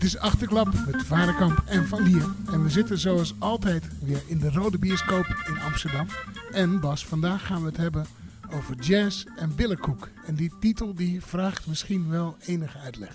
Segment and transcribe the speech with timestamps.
[0.00, 2.34] Dit is Achterklap met Varenkamp en Van Lier.
[2.52, 6.06] En we zitten zoals altijd weer in de Rode Bioscoop in Amsterdam.
[6.52, 8.06] En Bas, vandaag gaan we het hebben
[8.52, 10.08] over jazz en billenkoek.
[10.26, 13.14] En die titel die vraagt misschien wel enige uitleg.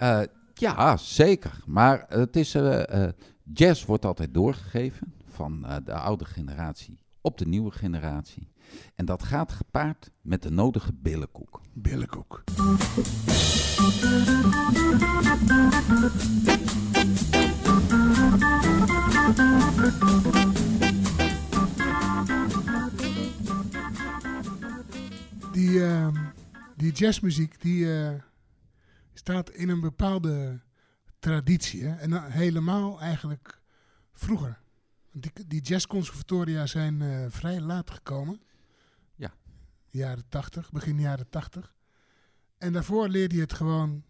[0.00, 0.20] Uh,
[0.54, 1.60] ja, zeker.
[1.66, 3.08] Maar het is, uh, uh,
[3.52, 8.48] jazz wordt altijd doorgegeven van de oude generatie op de nieuwe generatie.
[8.94, 11.60] En dat gaat gepaard met de nodige billenkoek.
[11.72, 12.44] Billenkoek.
[25.52, 26.08] Die, uh,
[26.76, 28.10] die jazzmuziek die uh,
[29.14, 30.60] staat in een bepaalde
[31.18, 31.84] traditie.
[31.84, 31.94] Hè?
[31.94, 33.60] En helemaal eigenlijk
[34.12, 34.58] vroeger.
[35.12, 38.40] Die, die jazzconservatoria zijn uh, vrij laat gekomen.
[39.90, 40.06] Ja.
[40.06, 41.74] Jaren 80, begin jaren 80.
[42.58, 44.02] En daarvoor leerde je het gewoon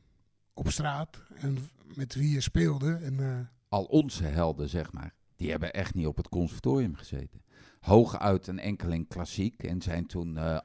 [0.52, 1.58] op straat en
[1.94, 2.94] met wie je speelde.
[2.94, 7.42] En, uh, Al onze helden, zeg maar, die hebben echt niet op het conservatorium gezeten.
[7.80, 10.58] Hooguit een enkeling klassiek en zijn toen uh,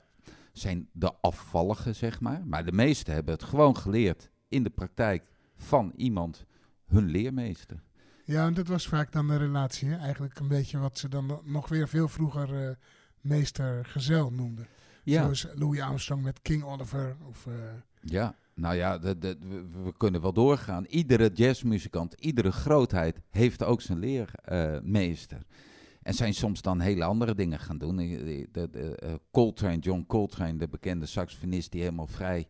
[0.51, 2.41] zijn de afvalligen, zeg maar.
[2.45, 6.45] Maar de meesten hebben het gewoon geleerd in de praktijk van iemand,
[6.85, 7.83] hun leermeester.
[8.25, 9.87] Ja, en dat was vaak dan de relatie.
[9.87, 9.97] Hè?
[9.97, 12.75] Eigenlijk een beetje wat ze dan nog weer veel vroeger uh,
[13.21, 14.67] meester-gezel noemden.
[15.03, 15.21] Ja.
[15.21, 17.15] Zoals Louis Armstrong met King Oliver.
[17.29, 17.53] Of, uh...
[18.01, 20.85] Ja, nou ja, de, de, we, we, kunnen wel doorgaan.
[20.85, 25.37] Iedere jazzmuzikant, iedere grootheid heeft ook zijn leermeester.
[25.37, 25.57] Uh,
[26.03, 27.95] en zijn soms dan hele andere dingen gaan doen.
[27.97, 32.47] De, de, de, Coltrane, John Coltrane, de bekende saxofonist die helemaal vrij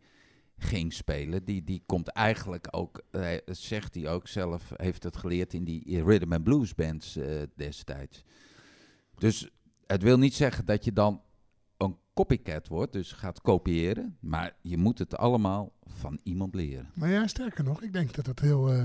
[0.58, 1.46] ging spelen.
[1.46, 3.04] Die, die komt eigenlijk ook,
[3.46, 8.24] zegt hij ook zelf, heeft het geleerd in die rhythm and blues bands uh, destijds.
[9.18, 9.50] Dus
[9.88, 11.22] het wil niet zeggen dat je dan
[12.14, 14.18] copycat wordt, dus gaat kopiëren.
[14.20, 16.90] Maar je moet het allemaal van iemand leren.
[16.94, 18.84] Maar ja, sterker nog, ik denk dat het heel uh,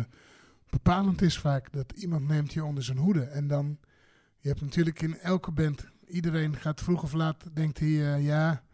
[0.71, 1.73] bepalend is vaak.
[1.73, 3.23] Dat iemand neemt je onder zijn hoede.
[3.23, 3.79] En dan,
[4.39, 8.67] je hebt natuurlijk in elke band, iedereen gaat vroeg of laat, denkt hij, ja...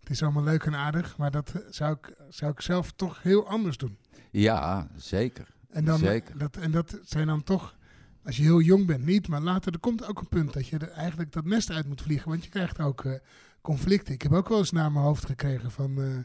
[0.00, 3.48] Het is allemaal leuk en aardig, maar dat zou ik, zou ik zelf toch heel
[3.48, 3.98] anders doen.
[4.30, 5.46] Ja, zeker.
[5.68, 6.38] En, dan, zeker.
[6.38, 7.76] Dat, en dat zijn dan toch,
[8.24, 9.28] als je heel jong bent, niet.
[9.28, 12.02] Maar later, er komt ook een punt dat je er eigenlijk dat nest uit moet
[12.02, 12.28] vliegen.
[12.28, 13.14] Want je krijgt ook uh,
[13.60, 14.14] conflicten.
[14.14, 15.98] Ik heb ook wel eens naar mijn hoofd gekregen van...
[15.98, 16.16] Uh,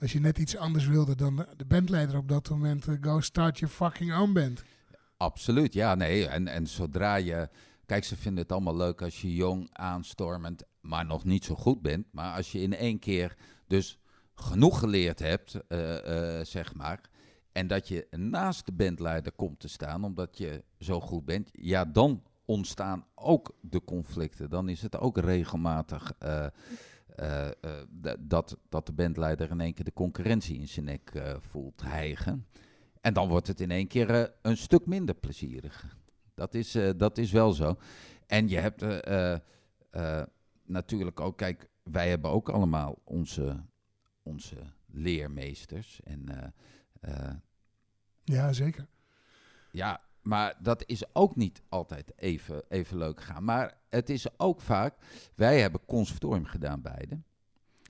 [0.00, 2.86] als je net iets anders wilde dan de bandleider op dat moment...
[2.86, 4.64] Uh, go start your fucking own band.
[5.16, 6.26] Absoluut, ja, nee.
[6.28, 7.48] En, en zodra je...
[7.86, 11.82] Kijk, ze vinden het allemaal leuk als je jong, aanstormend, maar nog niet zo goed
[11.82, 12.06] bent.
[12.12, 13.98] Maar als je in één keer dus
[14.34, 17.00] genoeg geleerd hebt, uh, zeg maar.
[17.52, 21.48] En dat je naast de bandleider komt te staan, omdat je zo goed bent.
[21.52, 24.50] Ja, dan ontstaan ook de conflicten.
[24.50, 26.46] Dan is het ook regelmatig uh,
[28.18, 32.46] dat, dat de bandleider in één keer de concurrentie in zijn nek voelt hijgen.
[33.00, 35.96] En dan wordt het in één keer een stuk minder plezierig.
[36.34, 37.78] Dat is, dat is wel zo.
[38.26, 38.84] En je hebt
[40.64, 43.62] natuurlijk ook, kijk, wij hebben ook allemaal onze,
[44.22, 44.56] onze
[44.86, 46.00] leermeesters.
[46.04, 46.54] En,
[48.24, 48.86] ja, zeker.
[49.70, 53.44] Ja, maar dat is ook niet altijd even, even leuk gaan.
[53.44, 54.94] Maar het is ook vaak,
[55.34, 57.20] wij hebben conservatorium gedaan beide.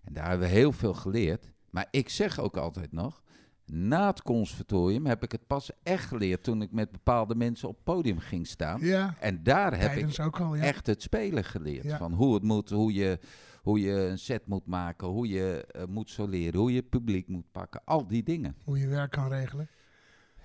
[0.05, 1.53] En daar hebben we heel veel geleerd.
[1.71, 3.23] Maar ik zeg ook altijd nog,
[3.71, 7.75] na het conservatorium heb ik het pas echt geleerd toen ik met bepaalde mensen op
[7.75, 8.81] het podium ging staan.
[8.81, 10.63] Ja, en daar heb ik ook al, ja.
[10.63, 11.85] echt het spelen geleerd.
[11.85, 11.99] Ja.
[11.99, 13.19] Van hoe het moet, hoe je,
[13.63, 17.29] hoe je een set moet maken, hoe je uh, moet soleren, hoe je het publiek
[17.29, 17.81] moet pakken.
[17.85, 18.57] Al die dingen.
[18.65, 19.69] Hoe je werk kan regelen.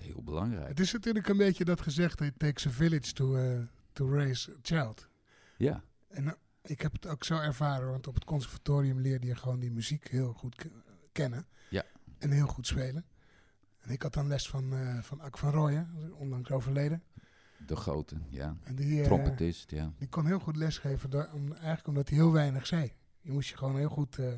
[0.04, 0.68] Heel belangrijk.
[0.68, 4.50] Het is natuurlijk een beetje dat gezegd, it takes a village to, uh, to raise
[4.50, 5.08] a child.
[5.56, 5.82] Ja.
[6.08, 6.32] En uh,
[6.62, 10.08] ik heb het ook zo ervaren, want op het conservatorium leerde je gewoon die muziek
[10.08, 10.66] heel goed
[11.12, 11.46] kennen.
[11.70, 11.84] Ja.
[12.18, 13.04] En heel goed spelen.
[13.80, 17.02] En ik had dan les van, uh, van Ak van Rooyen, onlangs overleden.
[17.66, 18.56] De grote, ja.
[18.62, 19.92] En die, uh, Trompetist, ja.
[19.98, 22.92] Die kon heel goed lesgeven, door, om, eigenlijk omdat hij heel weinig zei.
[23.20, 24.32] Je moest je gewoon heel goed uh,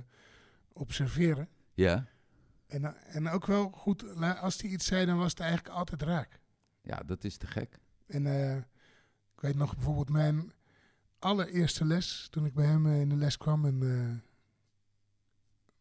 [0.72, 1.48] observeren.
[1.74, 2.06] Ja.
[2.66, 4.04] En, en ook wel goed,
[4.40, 6.40] als hij iets zei, dan was het eigenlijk altijd raak.
[6.80, 7.78] Ja, dat is te gek.
[8.06, 8.26] En
[9.34, 10.52] ik weet nog bijvoorbeeld mijn
[11.18, 13.64] allereerste les, toen ik bij hem in de les kwam.
[13.64, 13.78] En,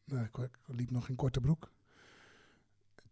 [0.05, 1.71] nou, ik, ik liep nog in korte broek.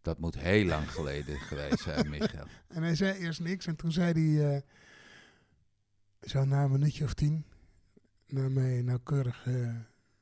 [0.02, 2.46] Dat moet heel lang geleden geweest zijn, Michael.
[2.68, 4.60] En hij zei eerst niks en toen zei hij, uh,
[6.20, 7.44] zo na een minuutje of tien,
[8.26, 9.46] na mij nauwkeurig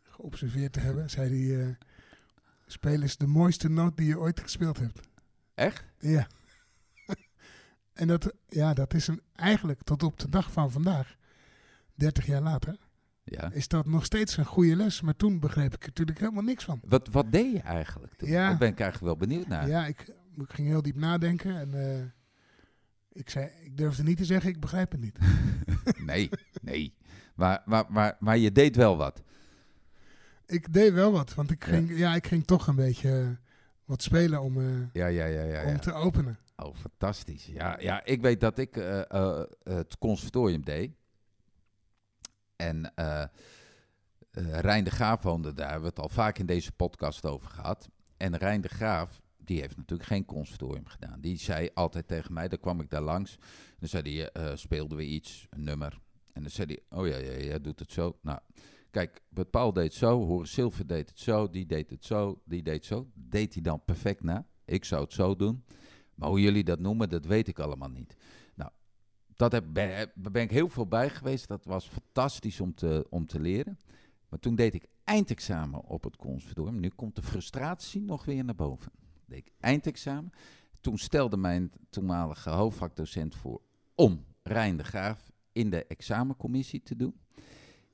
[0.02, 1.78] geobserveerd te hebben, zei hij,
[2.72, 5.00] speel is de mooiste noot die je ooit gespeeld hebt.
[5.54, 5.84] Echt?
[5.98, 6.26] Ja.
[7.92, 11.16] en dat, ja, dat is een, eigenlijk tot op de dag van vandaag,
[11.94, 12.76] 30 jaar later,
[13.24, 13.50] Ja.
[13.52, 15.00] is dat nog steeds een goede les.
[15.00, 16.80] Maar toen begreep ik er natuurlijk helemaal niks van.
[16.84, 18.28] Wat, wat deed je eigenlijk toen?
[18.28, 18.48] Ja.
[18.48, 19.68] Daar ben ik eigenlijk wel benieuwd naar.
[19.68, 20.00] Ja, ik,
[20.36, 22.04] ik ging heel diep nadenken en eh,
[23.12, 25.18] ik, zei, ik durfde niet te zeggen, ik begrijp het niet.
[26.04, 26.30] Nee,
[26.62, 26.94] nee.
[27.34, 29.22] Maar, maar, maar, maar je deed wel wat.
[30.52, 32.14] Ik deed wel wat, want ik ging, ja.
[32.14, 33.28] ik ging toch een beetje eh,
[33.84, 35.64] wat spelen om, eh, Ja, ja, ja, ja.
[35.64, 36.38] om te openen.
[36.56, 37.46] Oh, fantastisch.
[37.46, 40.90] Ja, ja ik weet dat ik eh, het conservatorium deed.
[42.56, 42.92] En
[44.60, 45.70] Rijn de Graaf woonde daar.
[45.70, 47.88] Hebben we het al vaak in deze podcast over gehad.
[48.16, 51.20] En Rijn de Graaf, die heeft natuurlijk geen conservatorium gedaan.
[51.20, 53.38] Die zei altijd tegen mij, dan kwam ik daar langs.
[53.78, 56.00] Dan zei hij, speelden we iets, een nummer.
[56.32, 58.18] En dan zei hij, oh ja, ja, ja, doet het zo.
[58.22, 58.38] Nou,
[58.92, 62.62] kijk, Paul deed het zo, Horace Silver deed het zo, die deed het zo, die
[62.62, 63.10] deed zo.
[63.14, 64.46] Deed hij dan perfect na.
[64.64, 65.64] Ik zou het zo doen.
[66.14, 68.16] Maar hoe jullie dat noemen, dat weet ik allemaal niet.
[68.54, 68.70] Nou,
[69.36, 71.48] dat heb, ben, ben ik heel veel bij geweest.
[71.48, 73.78] Dat was fantastisch om te, om te leren.
[74.28, 76.80] Maar toen deed ik eindexamen op het conservatorium.
[76.80, 78.92] Nu komt de frustratie nog weer naar boven.
[79.26, 80.32] Deed ik eindexamen.
[80.80, 83.60] Toen stelde mijn toenmalige hoofdvakdocent voor
[83.94, 87.20] om Rijn de Graaf in de examencommissie te doen.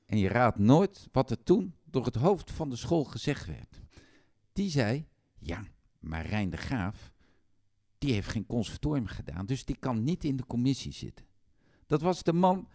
[0.09, 3.81] En je raadt nooit wat er toen door het hoofd van de school gezegd werd.
[4.53, 5.05] Die zei,
[5.39, 5.63] ja,
[5.99, 7.11] maar Rijn de Graaf,
[7.97, 11.25] die heeft geen conservatorium gedaan, dus die kan niet in de commissie zitten.
[11.85, 12.67] Dat was de man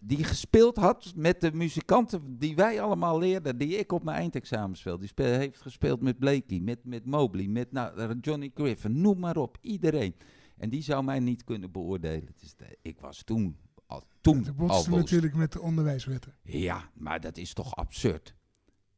[0.00, 4.76] die gespeeld had met de muzikanten die wij allemaal leerden, die ik op mijn eindexamen
[4.76, 4.98] speelde.
[4.98, 9.36] Die speel, heeft gespeeld met Blakey, met, met Mobley, met nou, Johnny Griffin, noem maar
[9.36, 10.14] op, iedereen.
[10.56, 12.34] En die zou mij niet kunnen beoordelen.
[12.56, 13.56] De- ik was toen
[13.90, 16.34] al, toen Het al botste natuurlijk met de onderwijswetten.
[16.42, 18.34] Ja, maar dat is toch absurd.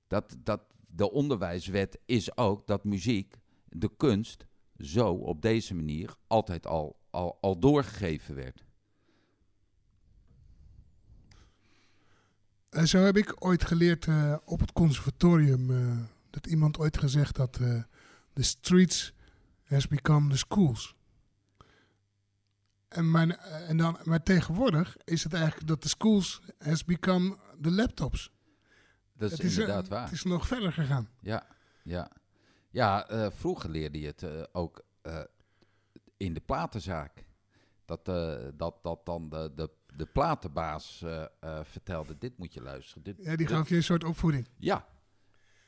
[0.06, 4.46] Dat, dat, de onderwijswet is ook dat muziek, de kunst,
[4.78, 8.64] zo op deze manier altijd al, al, al doorgegeven werd.
[12.70, 15.98] En zo heb ik ooit geleerd eh, op het conservatorium eh,
[16.30, 17.82] dat iemand ooit gezegd had: eh
[18.32, 19.12] The streets
[19.64, 20.96] has become the schools.
[22.92, 27.36] En, mijn, eh, en dan, maar tegenwoordig is het eigenlijk dat de schools has become
[27.60, 28.32] the laptops.
[29.16, 30.04] Dat is, het is, eh, inderdaad waar.
[30.04, 31.08] Het is nog verder gegaan.
[31.20, 31.46] Ja,
[31.82, 32.10] ja.
[32.70, 34.84] ja eh, vroeger leerde je het ook
[36.16, 37.24] in de platenzaak.
[37.84, 38.04] Dat,
[38.56, 41.04] dat, dat dan de, de, de platenbaas
[41.62, 43.02] vertelde, dit moet je luisteren.
[43.02, 44.48] Dit, Ja, die gaf je een soort opvoeding.
[44.56, 44.86] Ja.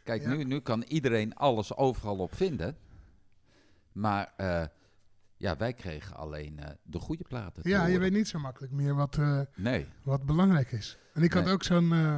[0.03, 0.29] Kijk, Ja.
[0.29, 2.77] Nu, nu kan iedereen alles overal op vinden.
[3.93, 4.35] Maar
[5.45, 7.63] ja, wij kregen alleen eh, de goede platen.
[7.63, 9.87] te Ja, je weet niet zo makkelijk meer wat, eh, Nee.
[10.03, 10.99] wat belangrijk is.
[11.13, 11.53] En ik had Nee.
[11.53, 12.17] ook zo'n eh,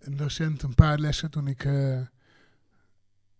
[0.00, 2.00] een docent een paar lessen toen ik eh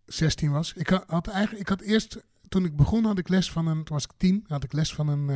[0.07, 0.73] 16 was.
[0.73, 3.85] Ik had, had eigenlijk, ik had eerst, toen ik begon, had ik les van een,
[3.85, 5.29] toen was ik tien, had ik les van een,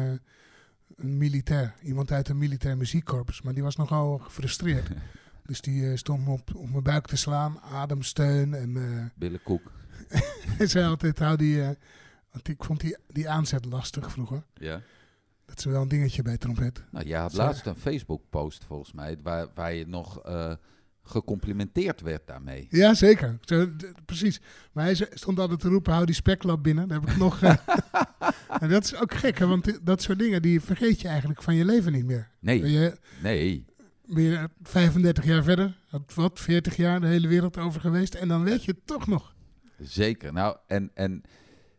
[0.97, 1.75] een militair.
[1.83, 3.43] Iemand uit een militair muziekkorps.
[3.43, 4.89] Maar die was nogal gefrustreerd.
[5.47, 8.55] dus die stond me op, op mijn buik te slaan, ademsteun.
[8.55, 9.73] En Billenkoek.
[10.57, 11.77] hij zei altijd, hou die,
[12.37, 14.43] want ik vond die, die aanzet lastig vroeger.
[14.55, 14.83] Ja.
[15.45, 16.85] Dat is wel een dingetje bij trompet.
[16.91, 20.53] Nou, je had laatst een Facebook-post volgens mij, waar, waar je nog eh,
[21.03, 22.67] gecomplimenteerd werd daarmee.
[22.71, 23.39] Ja, zeker.
[23.41, 23.71] Zo,
[24.05, 24.41] precies.
[24.73, 26.89] Maar hij stond altijd te roepen, hou die speklap binnen.
[26.89, 27.43] Daar heb ik nog...
[27.43, 27.57] eh,
[28.63, 31.55] en dat is ook gek, hè, want dat soort dingen, die vergeet je eigenlijk van
[31.55, 32.31] je leven niet meer.
[32.41, 33.65] Nee, je, nee.
[34.07, 35.79] ben je 35 jaar verder,
[36.15, 39.35] wat, 40 jaar de hele wereld over geweest, en dan weet je het toch nog.
[39.79, 40.33] Zeker.
[40.33, 41.23] Nou, en, en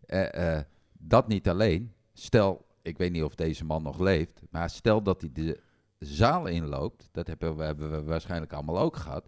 [0.07, 1.93] eh, eh, dat niet alleen.
[2.13, 5.59] Stel, ik weet niet of deze man nog leeft, maar stel dat hij de
[5.99, 9.27] zaal inloopt, dat hebben we, hebben waarschijnlijk allemaal ook gehad.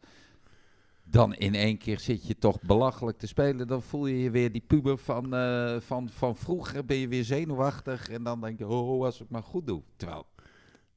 [1.04, 3.68] Dan in één keer zit je toch belachelijk te spelen.
[3.68, 6.86] Dan voel je je weer die puber van, eh, van, van vroeger.
[6.86, 8.10] Ben je weer zenuwachtig.
[8.10, 9.82] En dan denk je, oh, als ik maar goed doe.
[9.96, 10.26] Terwijl,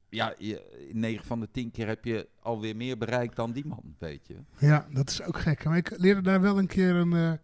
[0.09, 3.95] ja, je, 9 van de 10 keer heb je alweer meer bereikt dan die man,
[3.97, 4.35] weet je.
[4.57, 5.63] Ja, dat is ook gek.
[5.63, 7.39] Maar ik leerde daar wel een keer een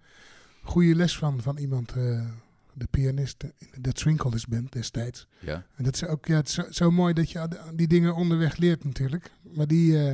[0.61, 2.25] goede les van, van iemand, eh,
[2.73, 5.27] de pianist in de Twinkle Band destijds.
[5.39, 8.15] Ja, En dat is ook ja, het is zo, zo mooi dat je die dingen
[8.15, 9.31] onderweg leert natuurlijk.
[9.55, 10.13] Maar die, eh,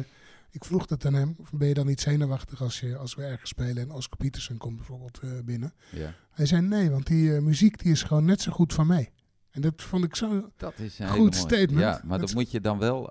[0.52, 1.36] ik vroeg dat aan hem.
[1.40, 4.58] Of ben je dan niet zenuwachtig als, je, als we ergens spelen en Oscar Peterson
[4.58, 5.74] komt bijvoorbeeld eh, binnen?
[5.92, 6.14] ja.
[6.32, 9.12] Hij zei nee, want die muziek die is gewoon net zo goed van mij.
[9.52, 10.50] En dat vond ik zo...
[10.58, 11.80] Dat is een Goed statement.
[11.80, 13.10] Ja, maar Dat- dat moet je dan wel.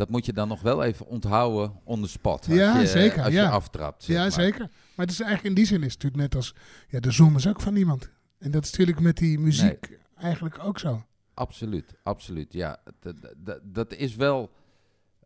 [0.00, 2.46] Dat moet je dan nog wel even onthouden on the spot.
[2.46, 3.42] Als Ja, je, zeker, Als ja.
[3.42, 4.04] je aftrapt.
[4.04, 4.32] ja, maar.
[4.32, 4.58] zeker.
[4.94, 6.54] Maar het is eigenlijk in die zin is het natuurlijk net als...
[6.88, 8.10] Ja, de zon is ook van iemand.
[8.38, 11.04] En dat is natuurlijk met die muziek eigenlijk ook zo.
[11.34, 12.52] Absoluut, absoluut.
[12.52, 14.50] Ja, dat, dat, dat is wel.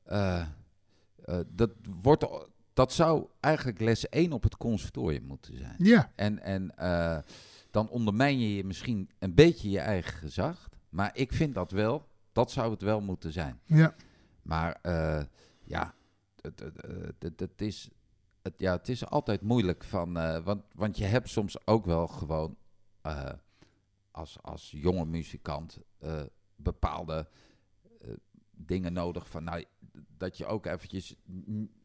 [0.05, 2.27] eh, eh, dat, wordt,
[2.73, 5.75] dat zou eigenlijk les 1 op het conservatorium moeten zijn.
[5.79, 7.19] Ja, En, en eh,
[7.71, 10.69] dan ondermijn je je misschien een beetje je eigen gezag.
[10.89, 13.61] Maar ik vind dat wel, dat zou het wel moeten zijn.
[13.65, 13.95] ja.
[14.45, 15.23] Maar eh,
[15.65, 15.95] ja,
[16.41, 16.61] het,
[17.19, 17.89] het, het, is,
[18.43, 22.07] het, ja, het is altijd moeilijk van, eh, want, want je hebt soms ook wel
[22.07, 22.57] gewoon
[23.01, 23.33] eh,
[24.11, 25.79] als, als jonge muzikant
[26.57, 27.29] bepaalde
[28.51, 29.65] dingen nodig van, nou,
[30.17, 31.15] dat je ook eventjes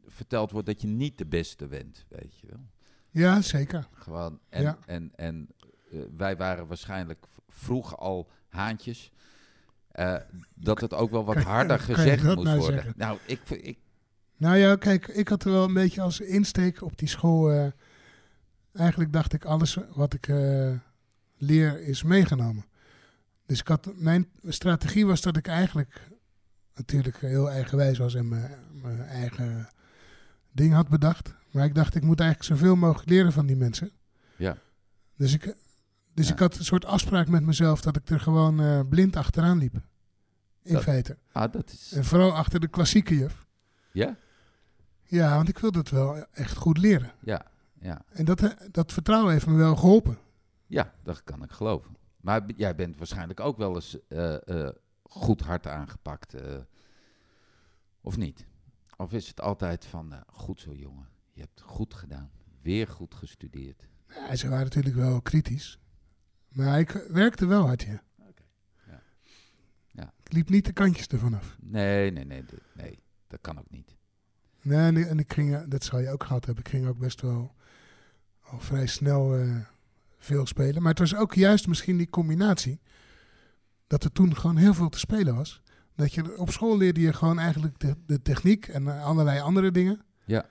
[0.06, 2.66] verteld wordt dat je niet de beste bent, weet je wel.
[3.10, 3.88] Ja, zeker.
[3.92, 4.78] Gewoon, en, Ja.
[4.86, 5.48] en, en
[6.16, 9.12] wij waren waarschijnlijk vroeg al haantjes.
[9.90, 10.16] Eh,
[10.54, 12.74] dat het ook wel wat harder kan gezegd moest nou worden.
[12.74, 12.92] zeggen?
[12.96, 13.78] Nou, ik, ik,
[14.36, 17.50] Nou ja, kijk, ik had er wel een beetje als insteek op die school.
[17.50, 17.66] eh,
[18.72, 20.72] eigenlijk dacht ik, alles wat ik eh,
[21.36, 22.64] leer is meegenomen.
[23.46, 26.00] Dus ik had, mijn strategie was dat ik eigenlijk
[26.74, 28.50] natuurlijk heel eigenwijs was en mijn,
[28.82, 29.68] mijn eigen
[30.52, 31.34] ding had bedacht.
[31.50, 33.90] Maar ik dacht, ik moet eigenlijk zoveel mogelijk leren van die mensen.
[34.36, 34.56] Ja.
[35.16, 35.54] Dus ik,
[36.14, 36.32] dus Ja.
[36.32, 39.74] ik had een soort afspraak met mezelf dat ik er gewoon eh, blind achteraan liep.
[40.62, 41.18] In Dat- feite.
[41.32, 43.46] ah, dat is, En vooral achter de klassieke juf.
[43.92, 44.16] ja,
[45.02, 47.12] Ja, want ik wilde het wel echt goed leren.
[47.20, 47.46] ja,
[47.80, 50.18] ja, En dat, eh, dat vertrouwen heeft me wel geholpen.
[50.66, 51.96] ja, dat kan ik geloven.
[52.20, 54.68] Maar jij bent waarschijnlijk ook wel eens eh,
[55.02, 56.34] goed hard aangepakt,
[58.00, 58.46] of niet?
[58.96, 62.30] Of is het altijd van, goed zo jongen, je hebt goed gedaan,
[62.62, 63.88] weer goed gestudeerd.
[64.08, 65.78] Ja, ze waren natuurlijk wel kritisch.
[66.50, 68.02] Maar ik werkte wel hard, ja.
[68.18, 68.42] Oké,
[68.86, 69.02] ja.
[69.86, 70.12] Ja.
[70.22, 71.56] Ik liep niet de kantjes ervan af.
[71.60, 73.96] Nee, nee, nee, nee, dat kan ook niet.
[74.62, 77.20] Nee, en, en ik ging, dat zal je ook gehad hebben, ik ging ook best
[77.20, 77.54] wel
[78.40, 79.56] al vrij snel eh,
[80.18, 80.82] veel spelen.
[80.82, 82.80] Maar het was ook juist misschien die combinatie.
[83.86, 85.62] Dat er toen gewoon heel veel te spelen was.
[85.94, 89.70] Dat je op school leerde je gewoon eigenlijk de, de techniek en eh, allerlei andere
[89.70, 90.00] dingen.
[90.24, 90.46] Ja.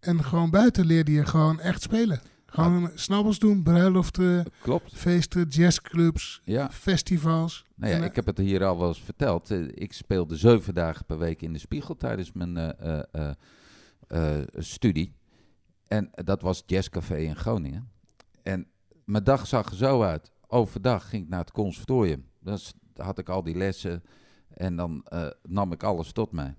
[0.00, 2.20] En gewoon buiten leerde je gewoon echt spelen.
[2.46, 4.92] Gewoon snabbels doen, bruiloften, Klopt.
[4.98, 7.64] feesten, jazzclubs, Ja, festivals.
[7.74, 9.50] nou ja, En, eh, ik heb het hier al wel eens verteld.
[9.50, 13.30] Eh, Ik speelde zeven dagen per week in de spiegel tijdens mijn eh,
[14.56, 15.14] studie.
[15.86, 17.90] En dat was Jazzcafé in Groningen.
[18.42, 18.66] En
[19.04, 20.32] mijn dag zag er zo uit.
[20.46, 22.26] Overdag ging ik naar het conservatorium.
[22.40, 24.02] Dan s- had ik al die lessen
[24.54, 25.04] en dan
[25.42, 26.54] nam ik alles tot mij.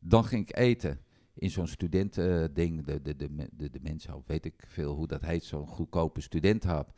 [0.00, 1.00] Dan ging ik eten
[1.38, 5.22] in zo'n studentending, de, de, de, de, de, de mensen, weet ik veel hoe dat
[5.22, 6.92] heet, zo'n goedkope studentenhap.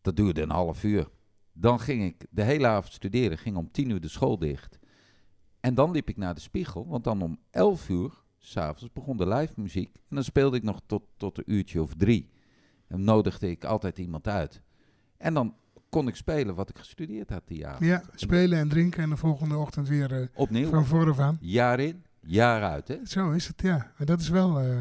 [0.00, 1.08] Dat duurde een half uur.
[1.52, 4.78] Dan ging ik de hele avond studeren, ging om tien uur de school dicht.
[5.60, 9.28] En dan liep ik naar de spiegel, want dan om elf uur, s'avonds, begon de
[9.28, 9.94] live muziek.
[10.08, 12.30] En dan speelde ik nog tot, tot een uurtje of drie.
[12.86, 14.62] En nodigde ik altijd iemand uit.
[15.16, 15.54] En dan
[15.88, 17.84] kon ik spelen wat ik gestudeerd had die avond.
[17.84, 21.38] Ja, spelen en drinken en de volgende ochtend weer eh, Opnieuw, van vooraf aan.
[21.40, 22.96] jaar in, jaar uit, hè?
[23.06, 23.92] Zo is het, ja.
[23.96, 24.80] En dat is wel eh,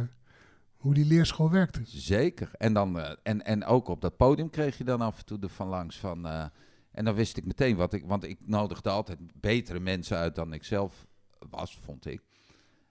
[0.76, 1.82] hoe die leerschool werkte.
[1.86, 2.52] Zeker.
[2.58, 5.40] En, dan, eh, en, en ook op dat podium kreeg je dan af en toe
[5.40, 6.26] er van langs van...
[6.28, 6.46] eh,
[6.92, 8.06] en dan wist ik meteen wat ik...
[8.06, 11.08] Want ik nodigde altijd betere mensen uit dan ik zelf
[11.50, 12.22] was, vond ik.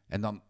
[0.07, 0.43] En dan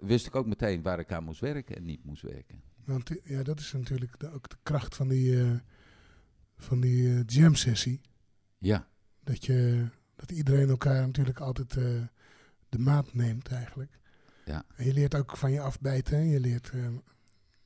[0.00, 2.62] wist ik ook meteen waar ik aan moest werken en niet moest werken.
[2.84, 5.60] Want ja, dat is natuurlijk de- ook de kracht van die,
[6.56, 8.00] van die eh, jam sessie.
[8.58, 8.88] Ja,
[9.22, 9.86] Dat, je,
[10.16, 11.76] dat iedereen elkaar natuurlijk altijd
[12.76, 13.98] de maat neemt eigenlijk.
[14.44, 14.64] Ja.
[14.76, 16.26] En je leert ook van je afbijten.
[16.28, 16.70] Je leert...
[16.74, 16.86] eh,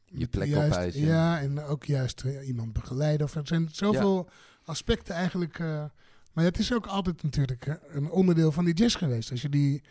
[0.04, 0.94] Je plek juist.
[0.94, 3.26] Ja, en ook juist eh, iemand begeleiden.
[3.26, 4.28] Of, er zijn zoveel
[4.64, 5.58] aspecten eigenlijk.
[5.58, 5.84] eh,
[6.32, 9.30] maar het is ook altijd natuurlijk een onderdeel van die jazz geweest.
[9.30, 9.82] Als je die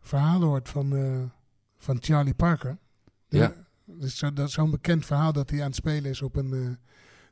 [0.00, 1.30] verhalen hoort van,
[1.78, 2.78] van Charlie Parker.
[3.28, 3.54] Ja.
[3.84, 6.78] Dus zo, dat zo'n bekend verhaal dat hij aan het spelen is op een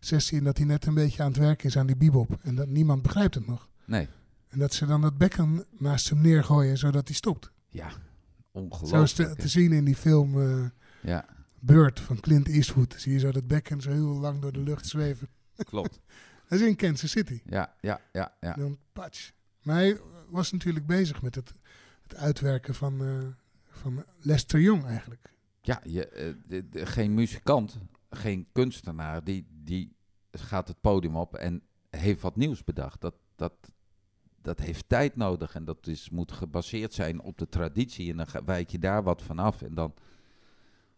[0.00, 0.38] sessie.
[0.38, 2.38] En dat hij net een beetje aan het werken is aan die bebop.
[2.42, 3.68] En dat niemand begrijpt het nog.
[3.84, 4.08] nee.
[4.56, 7.50] En dat ze dan dat bekken naast hem neergooien zodat hij stopt.
[7.68, 7.98] Ja, Zo
[8.52, 9.28] ongelooflijk.
[9.28, 10.64] is te, zien in die film eh,
[11.02, 11.24] Ja,
[11.60, 12.94] Bird van Clint Eastwood.
[12.98, 15.28] Zie je zo dat bekken zo heel lang door de lucht zweven.
[15.56, 16.00] klopt.
[16.48, 17.40] Dat is in Kansas City.
[17.44, 18.54] Ja, ja, ja, ja.
[18.54, 19.32] Dan patch.
[19.62, 21.52] Maar hij was natuurlijk bezig met het,
[22.02, 23.26] het uitwerken van, eh,
[23.70, 25.32] van Lester Young eigenlijk.
[25.60, 27.78] Ja, je, eh, geen muzikant,
[28.10, 29.96] geen kunstenaar, die, die
[30.30, 33.00] gaat het podium op en heeft wat nieuws bedacht.
[33.00, 33.52] Dat, dat,
[34.46, 38.10] dat heeft tijd nodig en dat is, moet gebaseerd zijn op de traditie.
[38.10, 39.94] En dan wijk je daar wat van af en dan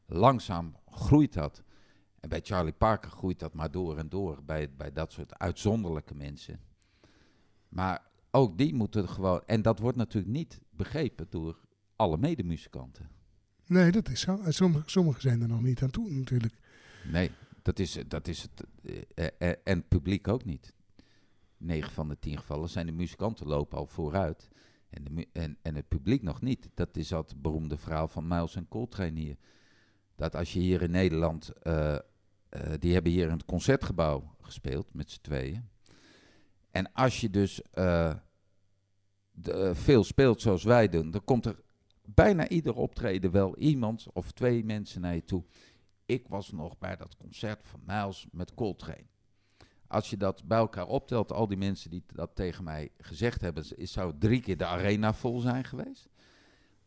[0.06, 1.62] langzaam groeit dat.
[2.20, 6.14] En bij Charlie Parker groeit dat maar door en door, bij, bij dat soort uitzonderlijke
[6.14, 6.60] mensen.
[7.68, 11.58] Maar ook die moeten gewoon, en dat wordt natuurlijk niet begrepen door
[11.96, 13.08] alle medemuzikanten.
[13.66, 14.40] Nee, dat is zo.
[14.40, 16.54] En sommige, sommigen zijn er nog niet aan toe natuurlijk.
[17.10, 17.30] Nee,
[17.62, 18.64] dat is, dat is het.
[19.14, 20.72] eh, eh, en het publiek ook niet.
[21.58, 24.48] 9 van de 10 gevallen zijn de muzikanten lopen al vooruit.
[24.90, 26.70] En, de, en, en het publiek nog niet.
[26.74, 29.36] Dat is dat beroemde verhaal van Miles en Coltrane hier.
[30.14, 31.48] Dat als je hier in Nederland.
[31.48, 32.00] eh, eh,
[32.78, 35.68] die hebben hier in het concertgebouw gespeeld met z'n tweeën.
[36.70, 38.14] En als je dus eh,
[39.72, 41.60] veel speelt zoals wij doen, dan komt er
[42.04, 45.44] bijna ieder optreden wel iemand of twee mensen naar je toe.
[46.06, 49.06] Ik was nog bij dat concert van Miles met Coltrane.
[49.88, 53.64] Als je dat bij elkaar optelt, al die mensen die dat tegen mij gezegd hebben,
[53.76, 56.08] is, zou drie keer de arena vol zijn geweest.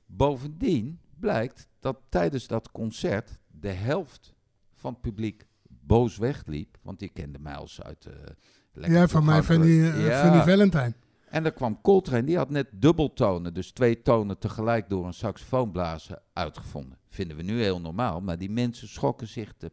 [0.06, 4.34] Bovendien blijkt dat tijdens dat concert de helft
[4.74, 8.36] van het publiek boos wegliep, want die kende Miles uit de
[8.74, 10.22] ja, van mij van die, uh, ja.
[10.22, 10.94] van die Valentine.
[11.30, 16.22] En dan kwam Coltrane, die had net dubbeltonen, dus twee tonen tegelijk door een saxofoonblazen
[16.34, 16.98] uitgevonden.
[17.08, 19.72] Vinden we nu heel normaal, maar die mensen schokken zich de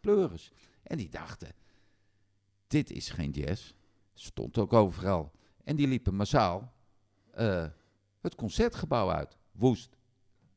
[0.00, 0.52] pleuris.
[0.82, 1.48] En die dachten,
[2.66, 3.72] dit is geen jazz.
[4.14, 5.32] Stond ook overal.
[5.64, 6.72] En die liepen massaal
[7.38, 7.64] uh,
[8.20, 9.36] het concertgebouw uit.
[9.52, 9.96] Woest.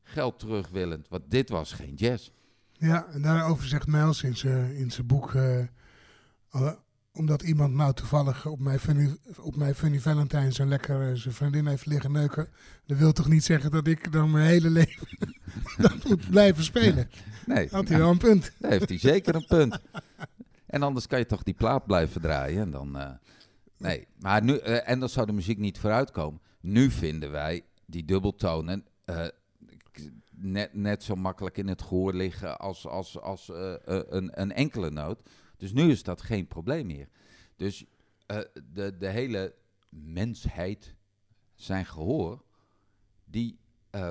[0.02, 2.30] Geld terugwillend, want dit was geen jazz.
[2.72, 5.32] Ja, en daarover zegt Miles in zijn in boek...
[5.32, 5.64] Uh,
[7.18, 11.34] omdat iemand nou toevallig op mijn Funny, op mijn funny Valentine zo lekker uh, zijn
[11.34, 12.48] vriendin heeft liggen neuken.
[12.86, 15.08] Dat wil toch niet zeggen dat ik dan mijn hele leven
[15.78, 17.10] dat moet blijven spelen?
[17.46, 17.68] Nee.
[17.70, 18.52] Had hij wel een punt.
[18.58, 19.80] Daar heeft hij zeker een punt.
[20.68, 22.60] En anders kan je toch die plaat blijven draaien.
[22.60, 23.10] En dan, uh,
[23.76, 26.40] nee, maar nu, uh, en dan zou de muziek niet vooruitkomen.
[26.60, 28.86] Nu vinden wij die dubbeltonen
[30.30, 35.22] net, net zo makkelijk in het gehoor liggen als, als, als een, een enkele noot.
[35.56, 37.08] Dus nu is dat geen probleem meer.
[37.56, 37.84] Dus
[38.72, 39.54] de, de hele
[39.88, 40.94] mensheid,
[41.54, 42.42] zijn gehoor,
[43.24, 43.58] die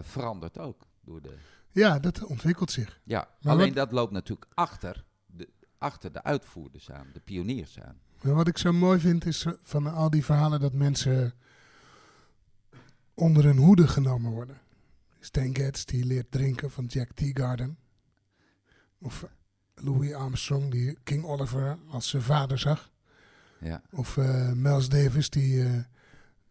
[0.02, 1.36] verandert ook door de...
[1.72, 3.02] Ja, dat ontwikkelt zich.
[3.04, 5.06] Ja, maar alleen dat loopt natuurlijk achter
[5.78, 8.00] achter de uitvoerders aan, de pioniers aan.
[8.22, 11.34] Maar wat ik zo mooi vind is eh, van al die verhalen dat mensen
[13.14, 14.58] onder een hoede genomen worden.
[15.20, 17.78] Stan Getz die leert drinken van Jack Teagarden.
[19.00, 19.26] Of
[19.76, 22.92] Louis Armstrong, die King Oliver als zijn vader zag.
[23.60, 23.82] Ja.
[23.92, 25.80] Of uh, Miles Davis, die, uh,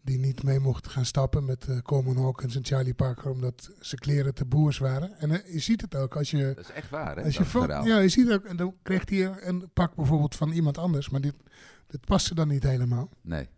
[0.06, 4.00] die niet mee mocht gaan stappen met uh, Coleman Hawkins en Charlie Parker, omdat zijn
[4.00, 5.18] kleren te boers waren.
[5.18, 6.52] En je ziet het ook als je.
[6.54, 7.24] Dat is echt waar, hè?
[7.24, 8.44] Als je ja, je ziet ook.
[8.44, 11.34] En dan kreeg hij een pak bijvoorbeeld van iemand anders, maar dit,
[11.86, 13.08] dit paste dan niet helemaal.
[13.20, 13.48] Nee.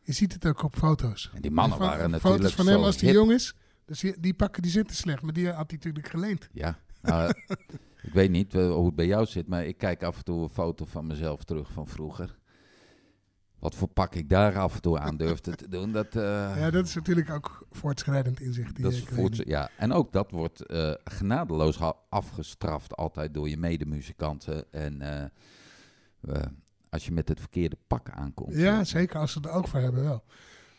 [0.00, 1.30] Je ziet het ook op foto's.
[1.34, 2.42] En die mannen van, waren natuurlijk.
[2.42, 3.54] Foto's van hem als hij jong is.
[3.84, 6.48] Dus die, die pakken die zitten slecht, maar die had hij natuurlijk geleend.
[6.52, 6.78] Ja.
[7.02, 7.32] Nou,
[8.02, 10.42] Ik weet niet uh, hoe het bij jou zit, maar ik kijk af en toe
[10.42, 12.38] een foto van mezelf terug van vroeger.
[13.60, 15.92] Wat voor pak ik daar af en toe aan durfde te doen.
[15.92, 16.22] Dat, uh,
[16.56, 18.74] ja, dat is natuurlijk ook voortschrijdend inzicht.
[18.74, 23.56] Die dat is voorts ja, en ook dat wordt uh, genadeloos afgestraft altijd door je
[23.56, 24.72] medemuzikanten.
[24.72, 25.02] En
[26.88, 28.54] als je met het verkeerde pak aankomt.
[28.54, 30.24] Ja, zeker als ze er ook voor hebben wel.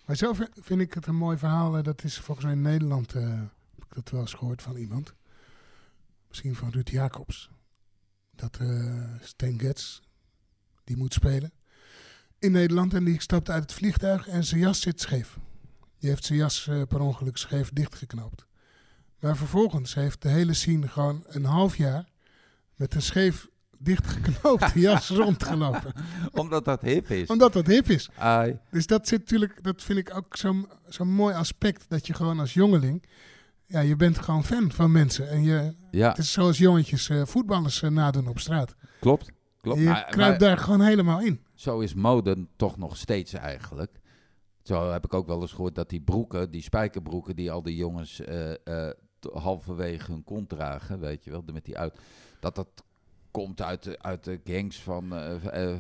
[0.06, 1.84] Maar zelf vind ik het een mooi verhaal.
[1.84, 5.14] dat is volgens mij in Nederland, heb ik dat wel eens gehoord van iemand
[6.28, 7.50] misschien van Ruud Jacobs.
[8.36, 8.60] Dat
[9.20, 10.00] Stan Getz,
[10.84, 11.52] die moet spelen
[12.42, 12.94] in Nederland.
[12.94, 15.38] En die stapt uit het vliegtuig en zijn jas zit scheef.
[16.00, 18.46] Die heeft zijn jas uh, per ongeluk scheef dichtgeknoopt.
[19.20, 22.06] Maar vervolgens heeft de hele scene gewoon een half jaar
[22.76, 25.94] met een scheef dichtgeknoopte jas rondgelopen.
[26.32, 27.28] Omdat dat hip is.
[27.28, 28.10] Omdat dat hip is.
[28.18, 28.60] Ai.
[28.72, 31.86] Dus dat zit natuurlijk, dat vind ik ook zo'n zo mooi aspect.
[31.88, 33.04] Dat je gewoon als jongeling
[33.72, 35.30] ja, je bent gewoon fan van mensen.
[35.30, 36.10] En je, ja.
[36.10, 38.76] het is zoals jongetjes uh, voetballers uh, nadoen op straat.
[39.00, 39.32] Klopt.
[39.62, 39.80] klopt.
[39.80, 41.42] Je maar, kruipt daar gewoon helemaal in.
[41.62, 44.00] Zo is mode toch nog steeds eigenlijk.
[44.64, 47.76] Zo heb ik ook wel eens gehoord dat die broeken, die spijkerbroeken die al die
[47.76, 48.90] jongens uh,
[49.34, 52.00] halverwege hun kont dragen, weet je wel, met die uit,
[52.40, 52.84] dat dat
[53.32, 55.14] komt uit de, uit de gangs van,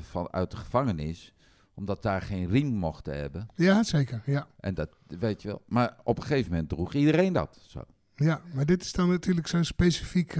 [0.01, 1.33] van uit de gevangenis
[1.73, 3.47] omdat daar geen riem mochten hebben.
[3.55, 4.21] Ja, zeker.
[4.25, 4.47] Ja.
[4.59, 5.61] En dat weet je wel.
[5.67, 7.59] Maar op een gegeven moment droeg iedereen dat.
[7.67, 7.83] Zo.
[8.15, 10.35] Ja, maar dit is dan natuurlijk zo specifiek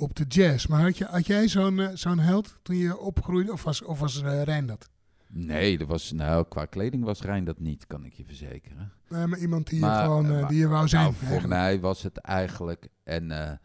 [0.00, 0.66] op de jazz.
[0.66, 3.52] Maar had, je, had jij zo'n uh, zo'n held toen je opgroeide?
[3.52, 4.90] Of was, of was uh, Rijn dat?
[5.26, 8.92] Nee, dat was, nou, qua kleding was Rijn dat niet, kan ik je verzekeren.
[9.08, 11.02] Nee, maar iemand die, maar, je, gewoon, maar, die je wou zijn.
[11.02, 12.88] Nou, voor mij was het eigenlijk...
[13.04, 13.60] En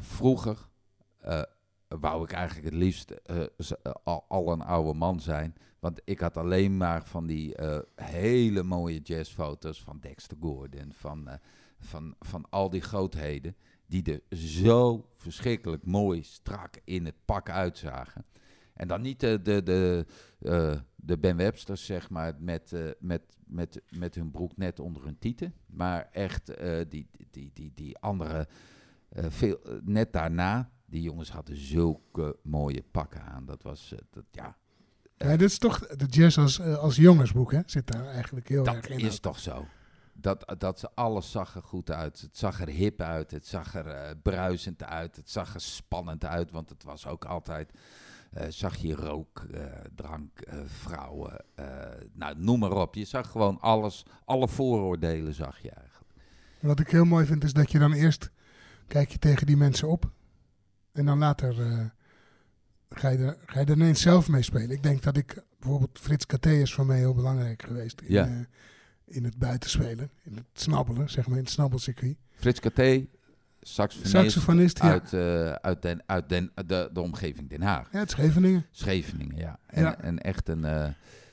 [0.00, 0.68] vroeger
[1.88, 3.14] wou ik eigenlijk het liefst
[4.04, 5.54] al, al, een oude man zijn.
[5.78, 7.56] Want ik had alleen maar van die
[7.94, 11.28] hele mooie jazzfoto's van Dexter Gordon, van,
[11.78, 13.56] van, van al die grootheden,
[13.90, 18.24] die er zo verschrikkelijk mooi strak in het pak uitzagen.
[18.74, 24.14] En dan niet de, de, de, de Ben Websters, zeg maar, met, met, met, met
[24.14, 25.54] hun broek net onder hun tieten.
[25.66, 26.52] Maar echt
[26.88, 28.48] die, die, die, die andere,
[29.10, 33.46] veel, net daarna, die jongens hadden zulke mooie pakken aan.
[33.46, 34.56] Dat was, dat, ja.
[35.16, 37.60] ja, dit is toch de jazz als, als jongensboek, hè?
[37.66, 38.98] Zit daar eigenlijk heel dat erg in.
[38.98, 39.66] Dat is toch zo.
[40.20, 42.20] Dat, dat ze alles zag er goed uit.
[42.20, 43.30] Het zag er hip uit.
[43.30, 45.16] Het zag er uh, bruisend uit.
[45.16, 46.50] Het zag er spannend uit.
[46.50, 47.72] Want het was ook altijd.
[48.48, 49.46] zag je rook,
[49.94, 51.44] drank, vrouwen.
[52.12, 52.94] nou, noem maar op.
[52.94, 54.04] Je zag gewoon alles.
[54.24, 56.00] Alle vooroordelen zag je eigenlijk.
[56.60, 58.30] Wat ik heel mooi vind is dat je dan eerst
[58.86, 60.10] kijk je tegen die mensen op.
[60.92, 61.84] En dan later eh,
[62.90, 64.70] ga, je er, ga je er ineens zelf mee spelen.
[64.70, 68.00] Ik denk dat ik bijvoorbeeld Frits Katé is voor mij heel belangrijk geweest.
[68.00, 68.46] In, Ja.
[69.10, 72.16] In het buitenspelen, in het snabbelen, zeg maar, in het snabbelcircuit.
[72.34, 73.06] Frits Katé,
[73.60, 74.90] saxofonist, Saxofonist, ja.
[74.90, 77.88] uit, eh, uit, den, uit den, de, de omgeving Den Haag.
[77.92, 78.66] Ja, het Scheveningen.
[78.70, 79.58] Scheveningen, ja.
[79.66, 79.98] En, Ja.
[80.00, 80.64] en echt een...
[80.64, 80.88] eh,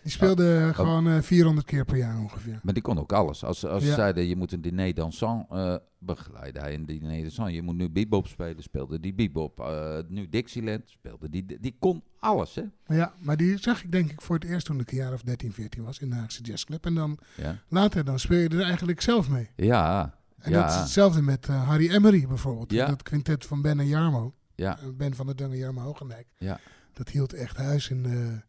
[0.08, 2.60] Die speelde gewoon eh, 400 keer per jaar ongeveer.
[2.64, 3.44] maar die kon ook alles.
[3.44, 3.96] Als, als ze Ja.
[3.96, 6.62] zeiden, je moet een diner dansant eh, begeleiden.
[6.62, 7.52] Hij een diner dansant.
[7.54, 9.60] Je moet nu bebop spelen, speelde die bebop.
[9.60, 11.60] Eh, nu Dixieland, speelde die...
[11.60, 12.64] Die kon alles, hè?
[12.96, 15.22] Ja, maar die zag ik denk ik voor het eerst toen ik een jaar of
[15.22, 16.86] 13, 14 was in de Haagse Jazzclub.
[16.86, 17.58] En dan Ja.
[17.70, 19.50] later, dan speel je er eigenlijk zelf mee.
[19.56, 20.62] Ja, En Ja.
[20.62, 22.72] dat is hetzelfde met eh, Harry Emery bijvoorbeeld.
[22.72, 22.86] Ja.
[22.86, 24.34] Dat quintet van Ben en Jarmo.
[24.56, 26.28] ja, Eh, Ben van der Dungen, Jarmo Hoogendijk.
[26.38, 26.60] Ja.
[26.94, 28.42] Dat hield echt huis in de